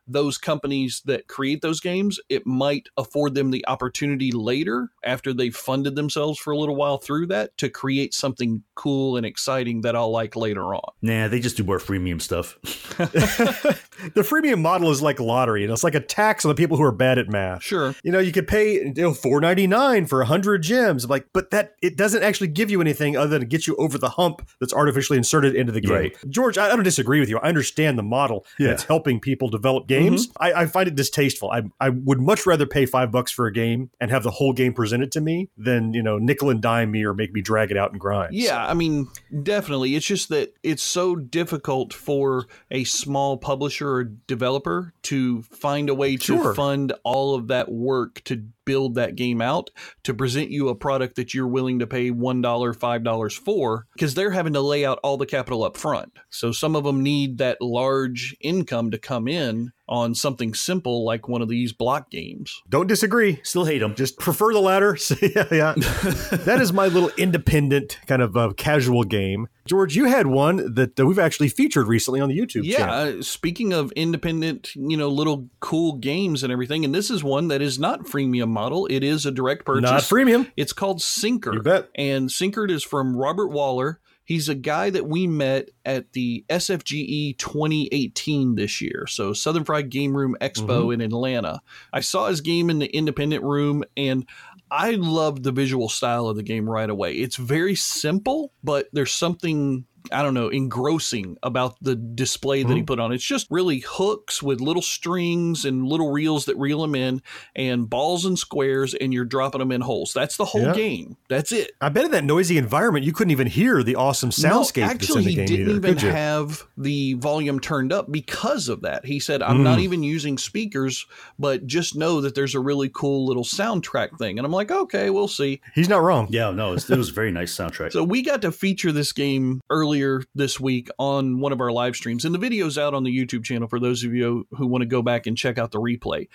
[0.08, 5.56] those companies that create those games, it might afford them the opportunity later after they've
[5.56, 9.96] funded themselves for a little while through that to create something cool and exciting that
[9.96, 10.92] I'll like later on.
[11.02, 12.58] Nah, they just do more freemium stuff.
[12.98, 15.62] the freemium model is like lottery.
[15.62, 17.64] You know, it's like a tax on the people who are bad at math.
[17.64, 17.96] Sure.
[18.04, 21.10] You know, you could pay you know, four ninety nine for hundred gems.
[21.10, 24.10] Like, but that it doesn't actually give you anything other than get you over the
[24.10, 25.94] hump that's artificially inserted into the game.
[25.94, 26.18] Right.
[26.30, 27.38] George, I, I don't disagree with you.
[27.38, 28.46] I understand the model.
[28.60, 28.70] Yeah.
[28.70, 30.28] it's helping people develop games.
[30.28, 30.44] Mm-hmm.
[30.44, 31.52] I, I find it distasteful.
[31.52, 34.54] I I would much rather pay five bucks for a game and have the whole
[34.54, 37.72] game presented to me than you know nickel and dime me or make me drag
[37.72, 38.34] it out and grind.
[38.34, 39.08] Yeah, I mean,
[39.44, 39.96] definitely.
[39.96, 45.94] It's just that it's so difficult for a small publisher or developer to find a
[45.94, 46.54] way to Sure.
[46.56, 49.70] fund all of that work to build that game out
[50.04, 54.32] to present you a product that you're willing to pay $1, $5 for because they're
[54.32, 56.14] having to lay out all the capital up front.
[56.30, 61.28] So some of them need that large income to come in on something simple like
[61.28, 62.62] one of these block games.
[62.70, 63.40] Don't disagree.
[63.44, 63.96] Still hate them.
[63.96, 64.98] Just prefer the latter.
[65.22, 65.74] Yeah, yeah.
[65.78, 69.48] that is my little independent kind of uh, casual game.
[69.66, 73.20] George, you had one that we've actually featured recently on the YouTube Yeah, channel.
[73.20, 77.48] uh, speaking of independent, you know, little cool games and everything, and this is one
[77.48, 78.86] that is not freemium model.
[78.88, 79.90] It is a direct purchase.
[79.90, 80.52] Not freemium.
[80.58, 81.54] It's called Sinkr.
[81.54, 81.90] You bet.
[81.96, 84.00] And Sinkered is from Robert Waller.
[84.26, 89.06] He's a guy that we met at the SFGE 2018 this year.
[89.08, 90.92] So Southern Fried Game Room Expo Mm-hmm.
[90.94, 91.62] in Atlanta.
[91.92, 94.26] I saw his game in the independent room and
[94.72, 97.14] I loved the visual style of the game right away.
[97.14, 102.78] It's very simple, but there's something I don't know, engrossing about the display that Mm-hmm.
[102.78, 103.12] he put on.
[103.14, 107.22] It's just really hooks with little strings and little reels that reel them in,
[107.56, 110.14] and balls and squares, and you're dropping them in holes.
[110.14, 110.74] That's the whole Yeah.
[110.74, 111.18] game.
[111.30, 111.72] That's it.
[111.82, 115.04] I bet in that noisy environment, you couldn't even hear the awesome soundscape No, that's
[115.04, 115.76] actually, in the he game didn't either.
[115.78, 116.10] even could you?
[116.12, 119.06] have the volume turned up because of that.
[119.06, 121.06] He said, "I'm not even using speakers,
[121.40, 125.10] but just know that there's a really cool little soundtrack thing." And I'm like, "Okay,
[125.10, 126.28] we'll see." He's not wrong.
[126.30, 127.92] Yeah, no, it's, it was a very nice soundtrack.
[127.94, 129.62] So we got to feature this game
[129.94, 133.16] earlier this week on one of our live streams, and the video's out on the
[133.16, 135.80] YouTube channel for those of you who want to go back and check out the
[135.80, 136.28] replay.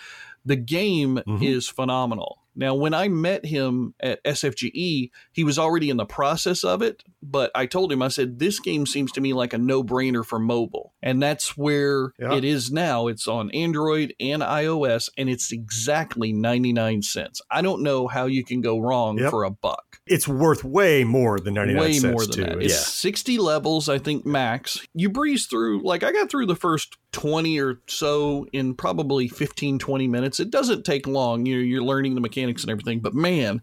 [0.47, 1.43] The game mm-hmm.
[1.43, 2.39] is phenomenal.
[2.59, 7.05] Now, when I met him at SFGE, he was already in the process of it,
[7.23, 10.27] but I told him, I said, this game seems to me like a no brainer
[10.27, 10.93] for mobile.
[11.01, 12.35] And that's where Yeah.
[12.35, 13.07] it is now.
[13.07, 17.41] It's on Android and iOS, and it's exactly 99 cents.
[17.49, 19.31] I don't know how you can go wrong Yep.
[19.31, 22.43] for a buck It's worth way more than 99 way cents, more than too.
[22.43, 22.53] that.
[22.63, 24.81] It's- It's 60 levels, I think, max.
[24.95, 29.79] You breeze through, like, I got through the first 20 or so in probably 15,
[29.79, 30.41] 20 minutes.
[30.41, 31.47] It doesn't take long.
[31.47, 33.61] You're, you're learning the mechanics and everything, but man,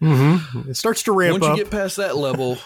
[0.67, 1.41] It starts to ramp up.
[1.41, 1.57] once up.
[1.57, 2.57] you get past that level,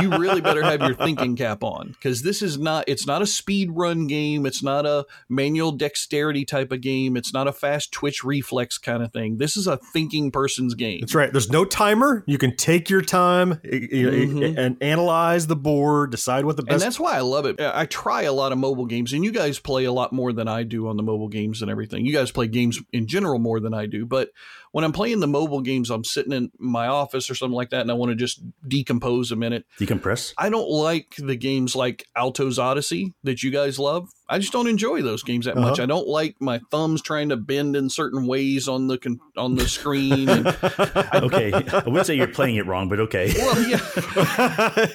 [0.00, 3.26] you really better have your thinking cap on because this is not, it's not a
[3.26, 4.44] speed run game.
[4.44, 7.16] It's not a manual dexterity type of game.
[7.16, 9.38] It's not a fast twitch reflex kind of thing.
[9.38, 11.00] This is a thinking person's game.
[11.00, 11.32] That's right.
[11.32, 12.22] There's no timer.
[12.26, 14.58] You can take your time Mhm.
[14.58, 17.60] and analyze the board, decide what the best and that's why I love it.
[17.60, 20.48] I try a lot of mobile games, and you guys play a lot more than
[20.48, 22.04] I do on the mobile games and everything.
[22.04, 24.30] You guys play games in general more than I do, but
[24.72, 27.80] when I'm playing the mobile games, I'm sitting in my office or something like that,
[27.82, 29.64] and I want to just decompose a minute.
[29.78, 30.34] Decompress.
[30.38, 34.08] I don't like the games like Alto's Odyssey that you guys love.
[34.30, 35.78] I just don't enjoy those games that much.
[35.78, 35.84] Uh-huh.
[35.84, 39.54] I don't like my thumbs trying to bend in certain ways on the con- on
[39.54, 40.28] the screen.
[40.28, 40.46] And,
[41.14, 43.32] Okay, I wouldn't say you're playing it wrong, but okay.
[43.38, 43.78] well, yeah,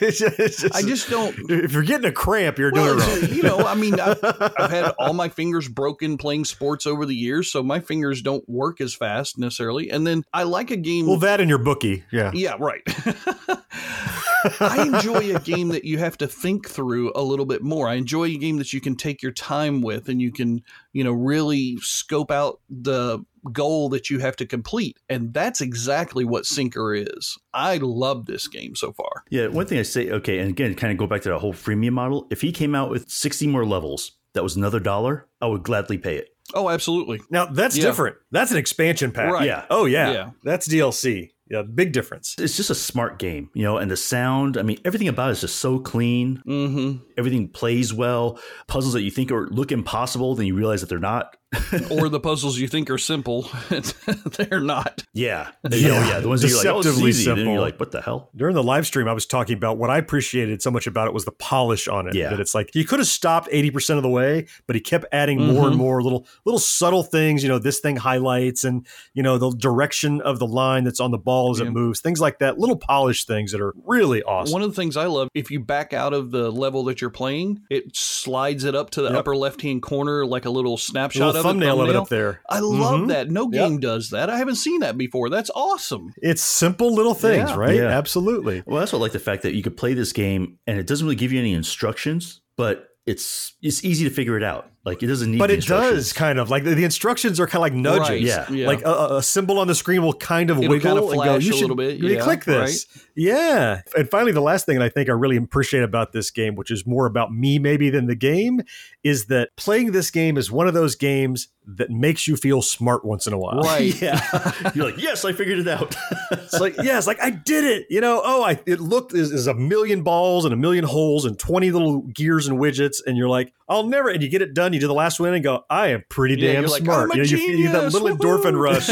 [0.02, 1.36] It's just- it's just- I just don't.
[1.50, 3.36] if you're getting a cramp, you're doing Well, it wrong.
[3.36, 7.16] you know, I mean, I've, I've had all my fingers broken playing sports over the
[7.16, 9.63] years, so my fingers don't work as fast necessarily.
[9.72, 11.08] And then I like a game.
[11.08, 12.32] Well, that and your bookie, yeah.
[12.34, 12.82] yeah, right.
[14.60, 17.88] I enjoy a game that you have to think through a little bit more.
[17.88, 21.04] I enjoy a game that you can take your time with and you can, you
[21.04, 24.98] know, really scope out the goal that you have to complete.
[25.10, 27.38] And that's exactly what Sinkr is.
[27.54, 29.24] I love this game so far.
[29.30, 31.54] Yeah, one thing I say, okay, and again, kind of go back to that whole
[31.54, 32.28] freemium model.
[32.30, 35.98] If he came out with 60 more levels, that was another dollar, I would gladly
[35.98, 36.33] pay it.
[36.54, 37.20] Oh, absolutely.
[37.30, 37.86] Now that's Yeah.
[37.86, 38.18] different.
[38.32, 39.32] That's an expansion pack.
[39.32, 39.46] Right.
[39.46, 39.66] Yeah.
[39.70, 40.12] Oh yeah.
[40.12, 40.30] Yeah.
[40.44, 41.32] That's DLC.
[41.50, 42.36] Yeah, big difference.
[42.40, 45.34] It's just a smart game, you know, and the sound, I mean, everything about it
[45.34, 46.42] is just so clean.
[46.48, 47.04] Mm-hmm.
[47.18, 48.40] Everything plays well.
[48.68, 51.36] Puzzles that you think are look impossible, then you realize that they're not.
[51.92, 53.50] or the puzzles you think are simple,
[54.38, 55.04] they're not.
[55.14, 55.50] Yeah.
[55.74, 55.78] Yeah.
[55.90, 56.08] yeah.
[56.10, 56.20] yeah.
[56.20, 57.26] The ones that you're like, oh, this Deceptively easy.
[57.26, 57.54] Then simple.
[57.54, 58.30] you're like, what the hell?
[58.36, 61.14] During the live stream, I was talking about what I appreciated so much about it
[61.14, 62.16] was the polish on it.
[62.16, 62.30] Yeah.
[62.30, 65.40] That it's like he could have stopped 80% of the way, but he kept adding
[65.42, 65.80] more and Mhm.
[65.80, 67.44] more little little subtle things.
[67.44, 71.12] You know, this thing highlights and, you know, the direction of the line that's on
[71.12, 71.68] the ball as Yeah.
[71.68, 72.60] it moves, things like that.
[72.60, 74.54] Little polished things that are really awesome.
[74.54, 77.10] One of the things I love, if you back out of the level that you're
[77.10, 79.20] playing, it slides it up to the Yep.
[79.20, 81.84] upper left hand corner like a little snapshot little of thumbnail, it.
[81.84, 82.42] of it up there.
[82.50, 83.08] I love Mhm.
[83.10, 83.30] that.
[83.30, 83.52] No Yep.
[83.52, 84.30] game does that.
[84.30, 85.30] I haven't seen that before.
[85.30, 86.14] That's awesome.
[86.22, 87.56] It's simple little things, Yeah.
[87.56, 87.76] right?
[87.76, 87.88] Yeah.
[87.90, 88.64] Absolutely.
[88.66, 90.88] Well, that's what I like the fact that you could play this game and it
[90.88, 94.70] doesn't really give you any instructions, but it's it's easy to figure it out.
[94.86, 95.42] Like it doesn't need.
[95.42, 95.66] Instructions.
[95.70, 98.10] But the it does kind of like the, the instructions are kind of like nudges.
[98.10, 98.22] Right.
[98.22, 98.52] Yeah.
[98.52, 98.68] Yeah.
[98.68, 101.12] Like a- a, a symbol on the screen will kind of It'll wiggle kind of
[101.12, 102.00] and go, you a should little bit.
[102.00, 102.86] Yeah, click this.
[103.16, 103.82] Yeah.
[103.98, 106.70] And finally, the last thing that I think I really appreciate about this game, which
[106.70, 108.62] is more about me maybe than the game,
[109.06, 113.06] is that playing this game is one of those games that makes you feel smart
[113.06, 113.62] once in a while.
[113.62, 113.94] right.
[114.02, 114.72] Yeah.
[114.76, 115.96] You're like, yes, I figured it out.
[116.54, 117.88] It's like, yeah, it's like I did it.
[117.90, 121.26] You know, oh, I it looked is, is a million balls and a million holes
[121.26, 124.54] and 20 little gears and widgets, and you're like, I'll never and you get it
[124.54, 126.84] done, you do the last one and go, I am pretty Yeah, damn you're like,
[126.84, 127.12] smart.
[127.12, 127.94] "I'm a you know, you, feel- you get that genius.
[127.94, 128.90] little endorphin rush.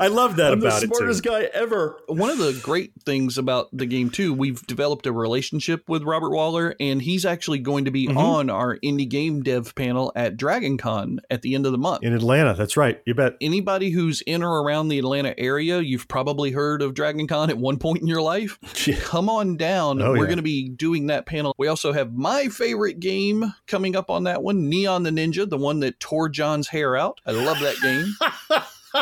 [0.00, 0.94] I love that I'm the about it too.
[0.94, 1.98] smartest guy ever.
[2.06, 6.30] One of the great things about the game too, we've developed a relationship with Robert
[6.30, 8.16] Waller, and he's actually going to be Mm-hmm.
[8.16, 12.02] on our indie game dev panel at DragonCon at the end of the month.
[12.02, 13.00] In Atlanta, that's right.
[13.06, 13.36] You bet.
[13.40, 17.78] Anybody who's in or around the Atlanta area, you've probably heard of DragonCon at one
[17.78, 18.58] point in your life.
[19.00, 20.00] Come on down.
[20.02, 20.24] Oh, We're yeah.
[20.26, 21.54] going to be doing that panel.
[21.58, 25.58] We also have my favorite game coming up on that one, Neon the Ninja, the
[25.58, 27.20] one that tore John's hair out.
[27.26, 28.14] I love that game.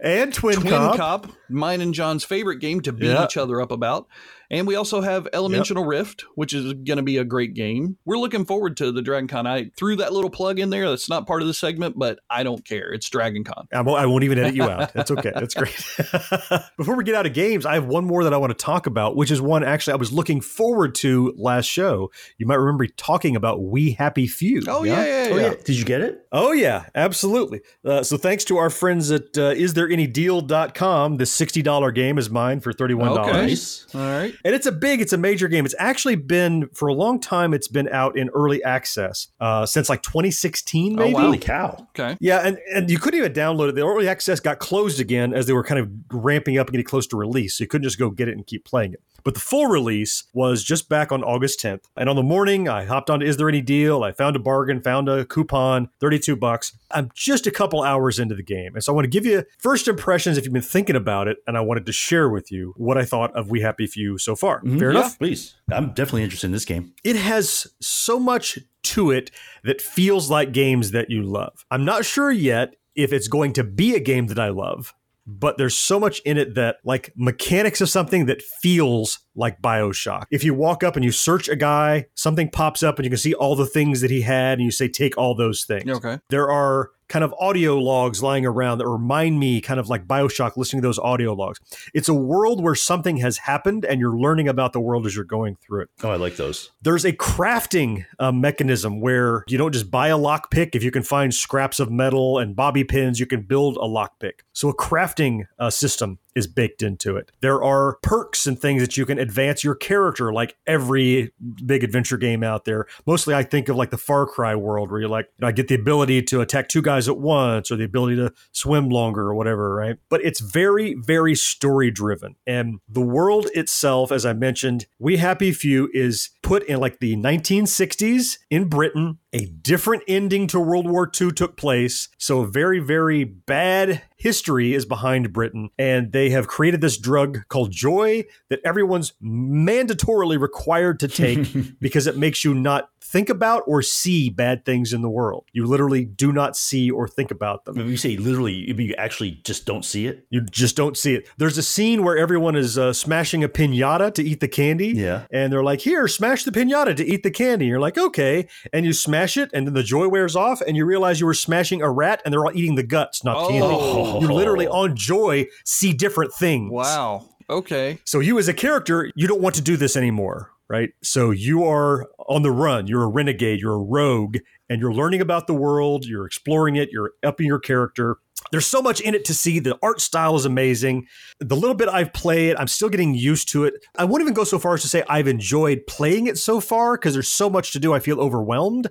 [0.00, 0.96] And Twin, Twin Cop.
[0.96, 3.24] Cop, mine and John's favorite game to beat Yeah.
[3.24, 4.06] each other up about.
[4.50, 7.96] And we also have Elemental Rift, which is going to be a great game.
[8.04, 9.46] We're looking forward to the DragonCon.
[9.46, 10.88] I threw that little plug in there.
[10.88, 12.92] That's not part of the segment, but I don't care.
[12.92, 13.66] It's DragonCon.
[13.72, 14.92] I won't, I won't even edit you out.
[14.92, 15.32] That's okay.
[15.34, 15.74] That's great.
[16.76, 18.86] Before we get out of games, I have one more that I want to talk
[18.86, 22.10] about, which is one actually I was looking forward to last show.
[22.38, 24.62] You might remember talking about We Happy Few.
[24.68, 25.34] Oh, yeah, yeah, yeah.
[25.34, 25.54] Oh yeah.
[25.64, 26.26] Did you get it?
[26.32, 27.62] Oh, yeah, absolutely.
[27.84, 32.72] Uh, so thanks to our friends at uh, isthereanydeal.com, this $60 game is mine for
[32.72, 33.18] $31.
[33.18, 33.32] Okay.
[33.32, 33.86] Nice.
[33.94, 34.34] All right.
[34.44, 35.64] And it's a big, it's a major game.
[35.64, 39.88] It's actually been, for a long time, it's been out in early access uh, since
[39.88, 41.14] like 2016, maybe.
[41.14, 41.22] wow.
[41.22, 41.86] Holy cow.
[41.90, 42.16] Okay.
[42.20, 43.74] Yeah, and, and you couldn't even download it.
[43.74, 46.86] The early access got closed again as they were kind of ramping up and getting
[46.86, 47.54] close to release.
[47.56, 49.02] So you couldn't just go get it and keep playing it.
[49.26, 51.82] But the full release was just back on August 10th.
[51.96, 54.04] And on the morning, I hopped onto Is There Any Deal?
[54.04, 56.78] I found a bargain, found a coupon, 32 bucks.
[56.92, 58.76] I'm just a couple hours into the game.
[58.76, 61.38] And so I want to give you first impressions if you've been thinking about it.
[61.48, 64.36] And I wanted to share with you what I thought of We Happy Few so
[64.36, 64.60] far.
[64.60, 64.78] Mm-hmm.
[64.78, 65.18] Fair enough?
[65.18, 65.56] Please.
[65.72, 66.94] I'm definitely interested in this game.
[67.02, 69.32] it has so much to it
[69.64, 71.66] that feels like games that you love.
[71.72, 74.94] I'm not sure yet if it's going to be a game that I love,
[75.26, 80.24] but there's so much in it that, like, mechanics of something that feels like Bioshock.
[80.30, 83.18] If you walk up and you search a guy, something pops up and you can
[83.18, 85.90] see all the things that he had, and you say, take all those things.
[85.90, 86.18] Okay.
[86.30, 90.56] There are kind of audio logs lying around that remind me kind of like Bioshock
[90.56, 91.60] listening to those audio logs.
[91.94, 95.24] It's a world where something has happened and you're learning about the world as you're
[95.24, 96.70] going through it Oh, I like those.
[96.82, 100.74] there's a crafting uh, mechanism where you don't just buy a lockpick.
[100.74, 104.40] If you can find scraps of metal and bobby pins, you can build a lockpick.
[104.52, 107.32] So a crafting uh, system is baked into it.
[107.40, 111.32] There are perks and things that you can advance your character, like every
[111.64, 112.86] big adventure game out there.
[113.06, 115.74] Mostly, I think of like the Far Cry world, where you're like, I get the
[115.74, 119.74] ability to attack two guys at once, or the ability to swim longer, or whatever,
[119.74, 119.96] right?
[120.08, 125.52] But it's very, very story driven, and the world itself, as I mentioned, We Happy
[125.52, 129.18] Few is put in like the 1960s in Britain.
[129.36, 132.08] A different ending to World War II took place.
[132.16, 135.68] So, a very, very bad history is behind Britain.
[135.78, 141.46] And they have created this drug called Joy that everyone's mandatorily required to take
[141.80, 145.44] because it makes you not think about or see bad things in the world.
[145.52, 147.76] You literally do not see or think about them.
[147.76, 150.26] When you say literally, you actually just don't see it?
[150.30, 151.28] You just don't see it.
[151.38, 154.88] There's a scene where everyone is uh, smashing a pinata to eat the candy.
[154.88, 155.26] Yeah.
[155.30, 157.66] And they're like, here, smash the pinata to eat the candy.
[157.66, 158.48] You're like, okay.
[158.72, 161.34] And you smash it, and then the joy wears off, and you realize you were
[161.34, 163.76] smashing a rat, and they're all eating the guts, not the candy.
[163.78, 164.20] Oh.
[164.20, 166.72] You literally, on joy, see different things.
[166.72, 167.28] Wow.
[167.48, 167.98] Okay.
[168.04, 170.50] So you as a character, you don't want to do this anymore.
[170.68, 170.90] Right?
[171.02, 175.20] So you are on the run, you're a renegade, you're a rogue, and you're learning
[175.20, 178.16] about the world, you're exploring it, you're upping your character.
[178.50, 179.58] There's so much in it to see.
[179.58, 181.06] The art style is amazing.
[181.40, 183.74] The little bit I've played, I'm still getting used to it.
[183.96, 186.96] I won't even go so far as to say I've enjoyed playing it so far
[186.96, 187.92] because there's so much to do.
[187.92, 188.88] I feel overwhelmed,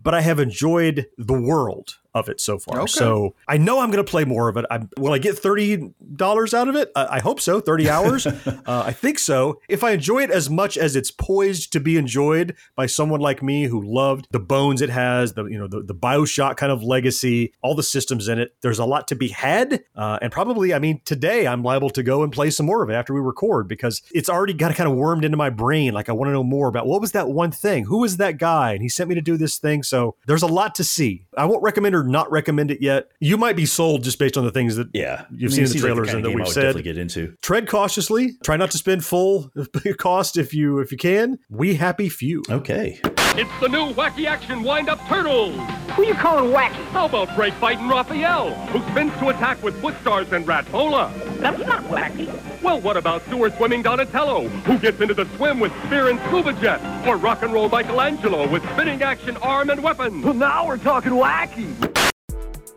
[0.00, 2.80] but I have enjoyed the world of it so far.
[2.80, 2.86] Okay.
[2.86, 4.64] So I know I'm going to play more of it.
[4.70, 6.90] I, will I get thirty dollars out of it?
[6.94, 7.60] I, I hope so.
[7.60, 8.26] Thirty hours.
[8.26, 9.60] uh, I think so.
[9.68, 13.42] If I enjoy it as much as it's poised to be enjoyed by someone like
[13.42, 16.82] me who loved the bones it has, the you know the, the Bioshock kind of
[16.82, 18.54] legacy, all the systems in it.
[18.62, 22.02] There's a lot to be had, uh, and probably I mean today I'm liable to
[22.02, 24.90] go and play some more of it after we record because it's already got kind
[24.90, 25.94] of wormed into my brain.
[25.94, 27.84] Like I want to know more about what was that one thing?
[27.84, 28.72] Who was that guy?
[28.72, 29.82] And he sent me to do this thing.
[29.82, 31.26] So there's a lot to see.
[31.36, 33.08] I won't recommend or not recommend it yet.
[33.20, 35.64] You might be sold just based on the things that Yeah, you've I seen mean,
[35.64, 36.62] in the it seems like trailers and that we've said.
[36.62, 37.34] definitely get into.
[37.42, 38.32] Tread cautiously.
[38.42, 39.50] Try not to spend full
[39.98, 41.38] cost if you if you can.
[41.48, 42.42] We happy few.
[42.50, 43.00] Okay.
[43.40, 45.54] It's the new wacky action wind-up turtles.
[45.92, 46.72] Who you calling wacky?
[46.90, 51.12] How about break fighting Raphael, who spins to attack with foot stars and Ratpola?
[51.38, 52.26] That's not wacky.
[52.62, 56.52] Well, what about sewer swimming Donatello, who gets into the swim with spear and scuba
[56.54, 56.80] jet?
[57.06, 60.20] Or rock and roll Michelangelo with spinning action arm and weapon?
[60.22, 61.68] Well, now we're talking wacky.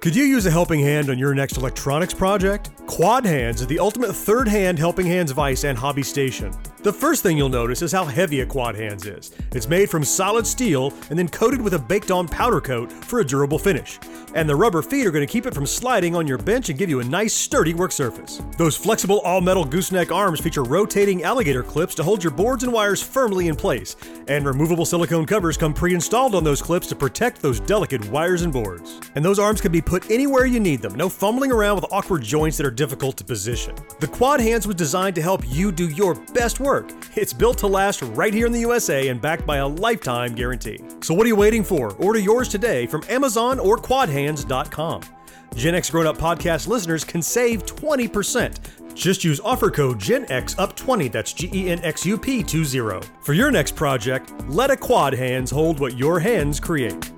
[0.02, 2.72] Could you use a helping hand on your next electronics project?
[2.88, 6.52] Quad Hands is the ultimate third hand helping hands vice and hobby station.
[6.84, 9.32] The first thing you'll notice is how heavy a Quad Hands is.
[9.52, 13.20] It's made from solid steel and then coated with a baked on powder coat for
[13.20, 14.00] a durable finish.
[14.34, 16.80] And the rubber feet are going to keep it from sliding on your bench and
[16.80, 18.42] give you a nice sturdy work surface.
[18.58, 22.74] Those flexible all metal gooseneck arms feature rotating alligator clips to hold your boards and
[22.74, 23.96] wires firmly in place.
[24.28, 28.42] And removable silicone covers come pre installed on those clips to protect those delicate wires
[28.42, 29.00] and boards.
[29.14, 32.24] And those arms can be put anywhere you need them, no fumbling around with awkward
[32.24, 33.76] joints that are difficult to position.
[34.00, 36.71] The Quad Hands was designed to help you do your best work.
[37.16, 40.80] It's built to last right here in the USA and backed by a lifetime guarantee.
[41.02, 41.92] So what are you waiting for?
[41.96, 45.02] Order yours today from Amazon or quadhands.com.
[45.56, 48.96] Gen X Grown Up Podcast listeners can save 20%.
[48.96, 53.06] Just use offer code GenXUp20, that's G E N X U P 20.
[53.22, 57.12] For your next project, let a Quad Hands hold what your hands create.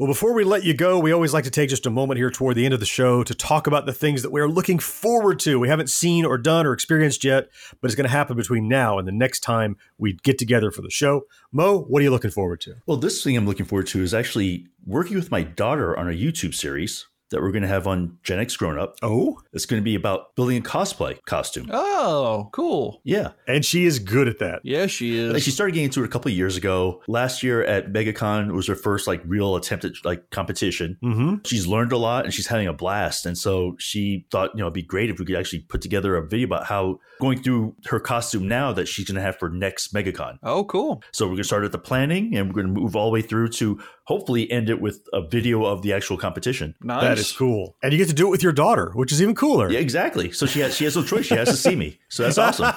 [0.00, 2.30] Well, before we let you go, we always like to take just a moment here
[2.30, 5.38] toward the end of the show to talk about the things that we're looking forward
[5.40, 5.60] to.
[5.60, 7.50] We haven't seen or done or experienced yet,
[7.82, 10.80] but it's going to happen between now and the next time we get together for
[10.80, 11.26] the show.
[11.52, 12.76] Mo, what are you looking forward to?
[12.86, 16.12] Well, this thing I'm looking forward to is actually working with my daughter on a
[16.12, 18.96] YouTube series that we're going to have on Gen X Grown Up.
[19.02, 21.68] Oh, It's going to be about building a cosplay costume.
[21.72, 23.00] Oh, cool.
[23.04, 23.32] Yeah.
[23.46, 24.60] and she is good at that.
[24.64, 25.44] Yeah, she Like is.
[25.44, 27.02] she started getting into it a couple of years ago.
[27.08, 30.96] Last year at MegaCon was her first like real attempt at like competition.
[31.02, 31.36] Mm-hmm.
[31.44, 33.26] She's learned a lot and she's having a blast.
[33.26, 36.16] And so she thought, you know, it'd be great if we could actually put together
[36.16, 39.48] a video about how going through her costume now that she's going to have for
[39.50, 40.38] next MegaCon.
[40.42, 41.02] Oh, cool.
[41.12, 43.12] So we're going to start at the planning and we're going to move all the
[43.12, 43.78] way through to
[44.10, 46.74] hopefully end it with a video of the actual competition.
[46.82, 47.02] Nice.
[47.02, 47.76] That is cool.
[47.80, 49.70] And you get to do it with your daughter, which is even cooler.
[49.70, 50.32] Yeah, exactly.
[50.32, 51.26] So she has she has no choice.
[51.26, 52.00] She has to see me.
[52.08, 52.64] So that's awesome.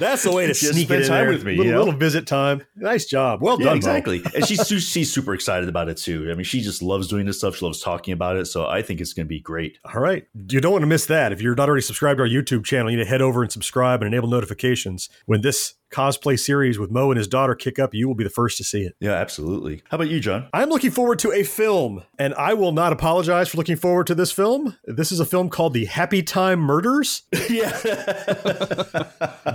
[0.00, 1.32] That's the way to Just sneak spend it in time there.
[1.32, 1.84] with me, little, you know?
[1.84, 2.62] little visit time.
[2.74, 3.40] Nice job.
[3.42, 3.74] Well Yeah, done.
[3.74, 3.76] Mo.
[3.76, 4.22] exactly.
[4.34, 6.28] and she's she's super excited about it too.
[6.30, 7.56] I mean, she just loves doing this stuff.
[7.56, 8.46] She loves talking about it.
[8.46, 9.78] So I think it's going to be great.
[9.94, 10.26] All right.
[10.34, 11.30] You don't want to miss that.
[11.32, 13.52] If you're not already subscribed to our YouTube channel, you need to head over and
[13.52, 15.08] subscribe and enable notifications.
[15.26, 18.30] When this cosplay series with Mo and his daughter kick up, you will be the
[18.30, 18.96] first to see it.
[19.00, 19.82] Yeah, absolutely.
[19.90, 20.48] How about you, John?
[20.52, 24.14] I'm looking forward to a film, and I will not apologize for looking forward to
[24.14, 24.76] this film.
[24.84, 27.22] This is a film called The Happy Time Murders.
[27.50, 27.70] yeah.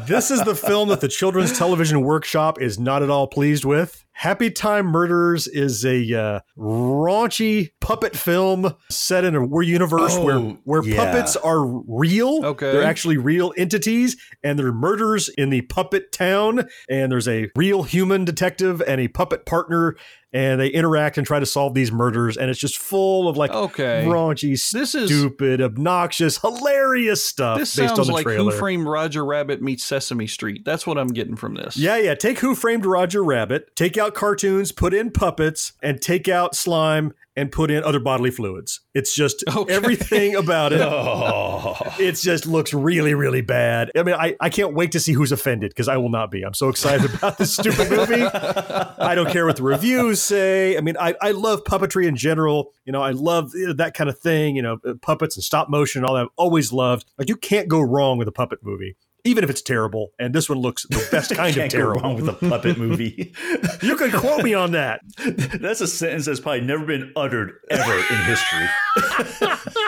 [0.07, 4.05] This is the film that the Children's Television Workshop is not at all pleased with.
[4.20, 10.24] Happy Time Murders is a uh, raunchy puppet film set in a war universe Oh,
[10.24, 10.95] where where yeah.
[11.05, 12.43] puppets are real.
[12.43, 12.72] Okay.
[12.72, 16.68] they're actually real entities, and they're murders in the puppet town.
[16.89, 19.95] And there's a real human detective and a puppet partner,
[20.34, 22.36] and they interact and try to solve these murders.
[22.38, 24.03] And it's just full of like Okay.
[24.05, 28.51] raunchy, This is- stupid, obnoxious, hilarious stuff This based on sounds the like trailer.
[28.51, 30.63] Who Framed Roger Rabbit meets Sesame Street.
[30.65, 31.78] That's what I'm getting from this.
[31.78, 32.13] Yeah, yeah.
[32.15, 37.13] Take Who Framed Roger Rabbit, take out cartoons, put in puppets, and take out slime
[37.38, 38.81] and put in other bodily fluids.
[38.95, 39.73] It's just Okay.
[39.73, 40.81] everything about it.
[40.81, 41.75] Oh.
[41.99, 43.91] It just looks really, really bad.
[43.95, 46.43] I mean, I, I can't wait to see who's offended because I will not be.
[46.43, 48.23] I'm so excited about this stupid movie.
[48.23, 50.77] I don't care what the reviews say.
[50.77, 52.71] I mean, I, I love puppetry in general.
[52.85, 56.01] You know, I love that kind of thing, you know, uh, puppets and stop motion
[56.01, 56.23] and all that.
[56.23, 57.05] I've always loved.
[57.17, 58.95] Like, you can't go wrong with a puppet movie.
[59.28, 62.01] Even if it's terrible, and this one looks the best kind of Can't go terrible.
[62.01, 63.34] wrong with a puppet movie.
[63.82, 65.01] You can quote me on that.
[65.61, 68.65] That's a sentence that's probably never been uttered ever in history.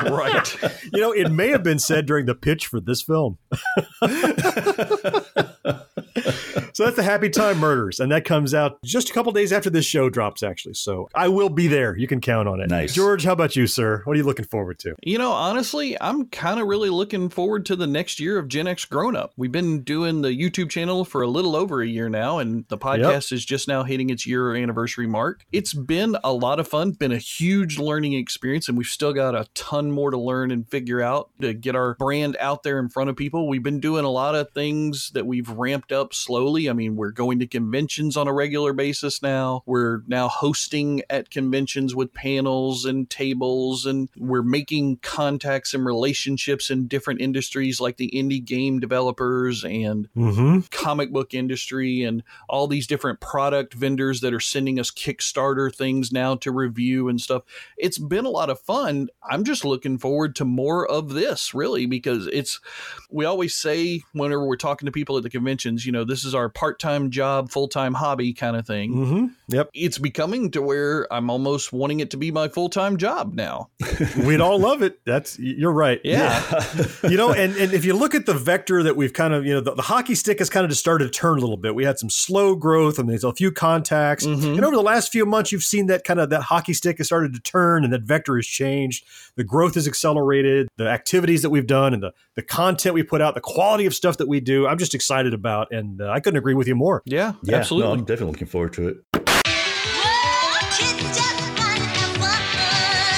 [0.09, 0.55] Right.
[0.93, 3.37] You know, it may have been said during the pitch for this film.
[6.79, 9.69] So that's the Happy Time Murders, and that comes out just a couple days after
[9.69, 10.75] this show drops, actually.
[10.75, 11.97] So I will be there.
[11.97, 12.69] You can count on it.
[12.69, 12.93] Nice.
[12.93, 14.01] George, how about you, sir?
[14.05, 14.95] What are you looking forward to?
[15.03, 18.65] You know, honestly, I'm kind of really looking forward to the next year of Gen
[18.65, 19.33] X Grown Up.
[19.35, 22.77] We've been doing the YouTube channel for a little over a year now, and the
[22.77, 25.43] podcast is just now hitting its year anniversary mark.
[25.51, 29.35] It's been a lot of fun, been a huge learning experience, and we've still got
[29.35, 32.87] a ton more to learn and figure out to get our brand out there in
[32.87, 33.49] front of people.
[33.49, 36.68] We've been doing a lot of things that we've ramped up slowly.
[36.69, 39.63] I mean, we're going to conventions on a regular basis now.
[39.65, 46.69] We're now hosting at conventions with panels and tables, and we're making contacts and relationships
[46.69, 50.59] in different industries like the indie game developers and Mm-hmm.
[50.71, 56.11] comic book industry and all these different product vendors that are sending us Kickstarter things
[56.11, 57.43] now to review and stuff.
[57.77, 59.07] It's been a lot of fun.
[59.23, 62.59] I'm just looking forward to more of this, really, because it's,
[63.09, 66.35] we always say whenever we're talking to people at the conventions, you know, this is
[66.35, 68.93] our part time job, full time hobby kind of thing.
[68.93, 69.25] Mm-hmm.
[69.49, 69.69] Yep.
[69.73, 73.69] It's becoming to where I'm almost wanting it to be my full time job now.
[74.17, 74.99] We'd all love it.
[75.05, 75.99] That's you're right.
[76.03, 76.63] Yeah.
[77.03, 79.53] you know, and, and if you look at the vector that we've kind of, you
[79.53, 81.75] know, the, the hockey stick has kind of just started to turn a little bit.
[81.75, 84.25] We had some slow growth and there's a few contacts.
[84.25, 87.07] And over the last few months, you've seen that kind of that hockey stick has
[87.07, 89.05] started to turn and that vector has changed.
[89.35, 93.21] The growth has accelerated, the activities that we've done and the, the content we put
[93.21, 94.67] out, the quality of stuff that we do.
[94.67, 95.71] I'm just excited about.
[95.71, 97.03] And uh, I couldn't agree with you more.
[97.05, 97.87] Yeah, Yeah, absolutely.
[97.87, 98.97] No, I'm definitely looking forward to it.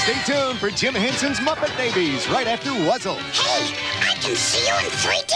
[0.02, 3.16] Stay tuned for Jim Henson's Muppet Babies right after Wuzzle.
[3.16, 5.32] Hey, I can see you in 3D.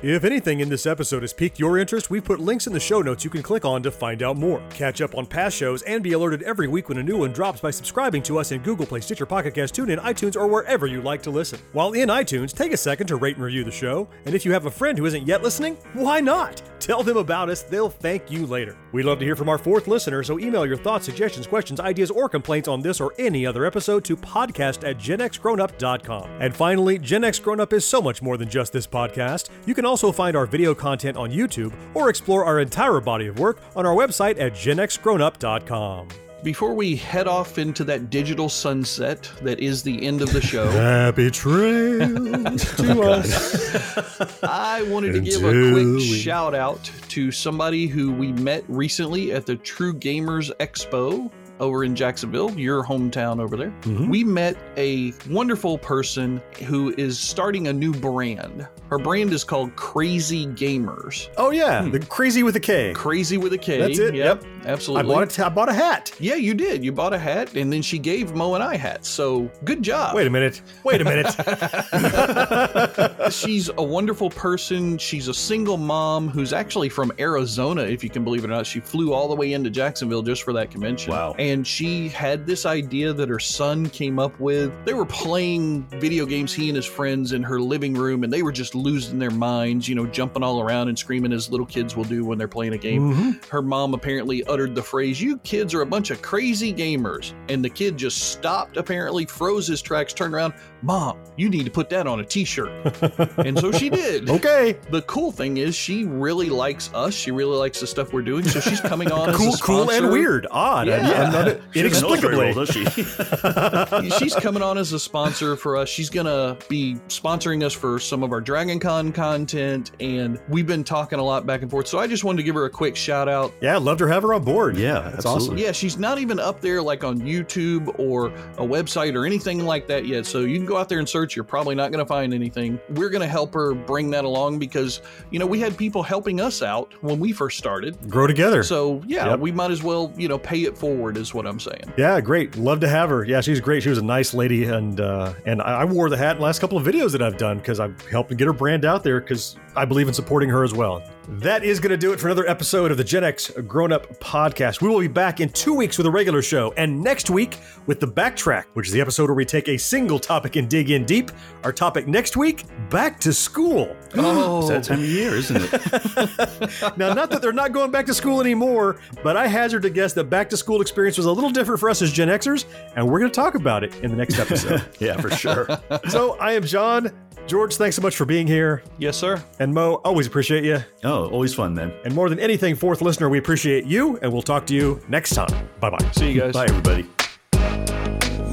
[0.00, 3.00] If anything in this episode has piqued your interest, we've put links in the show
[3.00, 4.62] notes you can click on to find out more.
[4.70, 7.60] Catch up on past shows and be alerted every week when a new one drops
[7.60, 11.02] by subscribing to us in Google Play, Stitcher, Pocket Cast, TuneIn, iTunes, or wherever you
[11.02, 11.58] like to listen.
[11.72, 14.08] While in iTunes, take a second to rate and review the show.
[14.24, 16.62] And if you have a friend who isn't yet listening, why not?
[16.88, 18.74] Tell them about us, they'll thank you later.
[18.92, 22.10] We'd love to hear from our fourth listener, so email your thoughts, suggestions, questions, ideas,
[22.10, 26.30] or complaints on this or any other episode to podcast at genxgrownup.com.
[26.40, 29.50] And finally, Gen X Grown Up is so much more than just this podcast.
[29.66, 33.38] You can also find our video content on YouTube or explore our entire body of
[33.38, 36.08] work on our website at genxgrownup.com.
[36.42, 40.70] Before we head off into that digital sunset that is the end of the show,
[40.70, 44.42] Happy trails to us.
[44.44, 49.46] I wanted to give a quick shout out to somebody who we met recently at
[49.46, 51.28] the True Gamers Expo
[51.60, 53.70] over in Jacksonville, your hometown over there.
[53.82, 54.08] Mm-hmm.
[54.08, 58.68] We met a wonderful person who is starting a new brand.
[58.90, 61.28] Her brand is called Krazy Gamers.
[61.36, 62.92] Oh yeah, the crazy with a K.
[62.94, 63.78] Crazy with a K.
[63.78, 64.57] That's it, Yep, yep.
[64.68, 65.10] Absolutely.
[65.10, 66.12] I bought a t- I bought a hat.
[66.20, 66.84] Yeah, you did.
[66.84, 69.08] You bought a hat, and then she gave Mo and I hats.
[69.08, 70.14] So good job.
[70.14, 70.60] Wait a minute.
[70.84, 71.34] Wait a minute.
[73.32, 74.98] She's a wonderful person.
[74.98, 78.66] She's a single mom who's actually from Arizona, if you can believe it or not.
[78.66, 81.12] She flew all the way into Jacksonville just for that convention.
[81.12, 81.34] Wow.
[81.38, 84.72] And she had this idea that her son came up with.
[84.84, 88.42] They were playing video games, he and his friends, in her living room, and they
[88.42, 91.96] were just losing their minds, you know, jumping all around and screaming as little kids
[91.96, 93.14] will do when they're playing a game.
[93.14, 93.46] Mhm.
[93.48, 97.34] Her mom apparently the phrase, You kids are a bunch of crazy gamers.
[97.48, 101.70] And the kid just stopped, apparently, froze his tracks, turned around, Mom, you need to
[101.70, 102.70] put that on a t shirt.
[103.38, 104.28] and so she did.
[104.30, 104.78] Okay.
[104.90, 107.14] The cool thing is, she really likes us.
[107.14, 108.44] She really likes the stuff we're doing.
[108.44, 110.86] So she's coming on cool, as a cool, and weird, odd.
[110.86, 110.98] Yeah.
[110.98, 112.54] I'm not- She doesn't know us very inexplicably.
[112.54, 114.24] does she?
[114.24, 115.88] she's coming on as a sponsor for us.
[115.88, 120.84] She's gonna be sponsoring us for some of our Dragon Con content, and we've been
[120.84, 121.86] talking a lot back and forth.
[121.88, 123.52] So I just wanted to give her a quick shout out.
[123.60, 124.76] Yeah, love to have her on board.
[124.76, 125.46] Yeah, that's absolutely.
[125.46, 125.58] awesome.
[125.58, 129.86] Yeah, she's not even up there like on YouTube or a website or anything like
[129.88, 130.26] that yet.
[130.26, 131.34] So you can go out there and search.
[131.36, 132.78] You're probably not going to find anything.
[132.90, 136.40] We're going to help her bring that along because, you know, we had people helping
[136.40, 137.96] us out when we first started.
[138.08, 138.62] Grow together.
[138.62, 139.40] So yeah, Yep.
[139.40, 141.92] we might as well, you know, pay it forward is what I'm saying.
[141.96, 142.56] Yeah, great.
[142.56, 143.24] Love to have her.
[143.24, 143.82] Yeah, she's great.
[143.82, 146.44] She was a nice lady, and uh, and I I wore the hat in the
[146.44, 149.20] last couple of videos that I've done because I've helped get her brand out there
[149.20, 151.02] because I believe in supporting her as well.
[151.28, 154.18] That is going to do it for another episode of the Gen X Grown Up
[154.28, 154.82] Podcast.
[154.82, 157.56] We will be back in two weeks with a regular show, and next week
[157.86, 160.90] with the Backtrack, which is the episode where we take a single topic and dig
[160.90, 161.30] in deep.
[161.64, 163.96] Our topic next week: back to school.
[164.16, 166.58] Oh, It's that time of year, isn't it?
[166.98, 170.12] Now, not that they're not going back to school anymore, but I hazard to guess
[170.12, 172.66] that back to school experience was a little different for us as Gen Xers,
[172.96, 174.84] and we're going to talk about it in the next episode.
[174.98, 175.66] yeah, for sure.
[176.10, 177.12] so, I am John.
[177.48, 178.82] George, thanks so much for being here.
[178.98, 179.42] Yes, sir.
[179.58, 180.84] And Mo, always appreciate you.
[181.02, 181.94] Oh, always fun, man.
[182.04, 185.30] And more than anything, fourth listener, we appreciate you, and we'll talk to you next
[185.34, 185.48] time.
[185.80, 186.10] Bye bye.
[186.12, 186.52] See you guys.
[186.52, 187.08] Bye, everybody.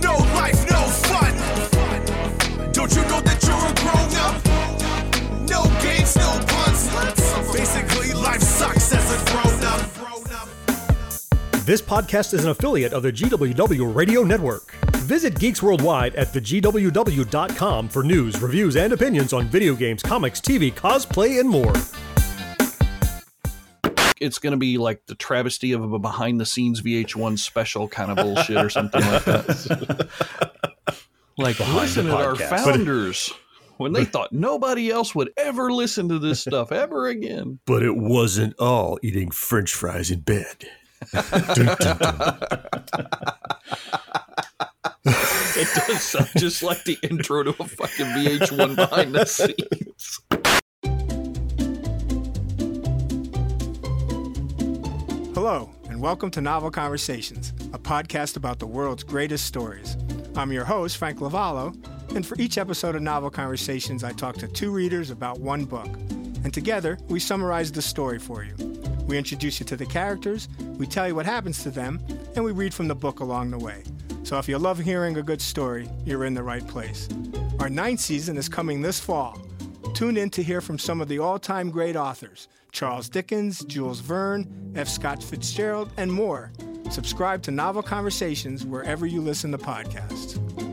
[0.02, 1.36] No life, no fun.
[2.72, 4.36] Don't you know that you're a grown up?
[5.50, 6.88] No games, no puns.
[7.54, 9.82] Basically, life sucks as a grown up.
[11.66, 14.74] This podcast is an affiliate of the GWW Radio Network.
[15.06, 20.74] Visit Geeks Worldwide at thegww.com for news, reviews, and opinions on video games, comics, TV,
[20.74, 21.74] cosplay, and more.
[24.20, 28.12] It's going to be like the travesty of a behind the scenes VH1 special kind
[28.12, 30.10] of bullshit or something like that.
[31.38, 32.66] like, Behind listen the at our podcast.
[32.66, 33.32] founders
[33.78, 37.60] when they thought nobody else would ever listen to this stuff ever again.
[37.66, 40.68] But it wasn't all eating french fries in bed.
[45.58, 50.20] It does sound just like the intro to a fucking VH1 behind the scenes.
[55.34, 59.96] Hello, and welcome to Novel Conversations, a podcast about the world's greatest stories.
[60.36, 61.74] I'm your host, Frank Lavallo,
[62.14, 65.88] and for each episode of Novel Conversations, I talk to two readers about one book.
[66.44, 68.56] And together, we summarize the story for you.
[69.08, 72.02] We introduce you to the characters, we tell you what happens to them,
[72.36, 73.84] and we read from the book along the way.
[74.26, 77.08] So if you love hearing a good story, you're in the right place.
[77.60, 79.40] Our ninth season is coming this fall.
[79.94, 84.00] Tune in to hear from some of the all time great authors Charles Dickens, Jules
[84.00, 84.88] Verne, F.
[84.88, 86.52] Scott Fitzgerald, and more.
[86.90, 90.65] Subscribe to Novel Conversations wherever you listen to podcasts.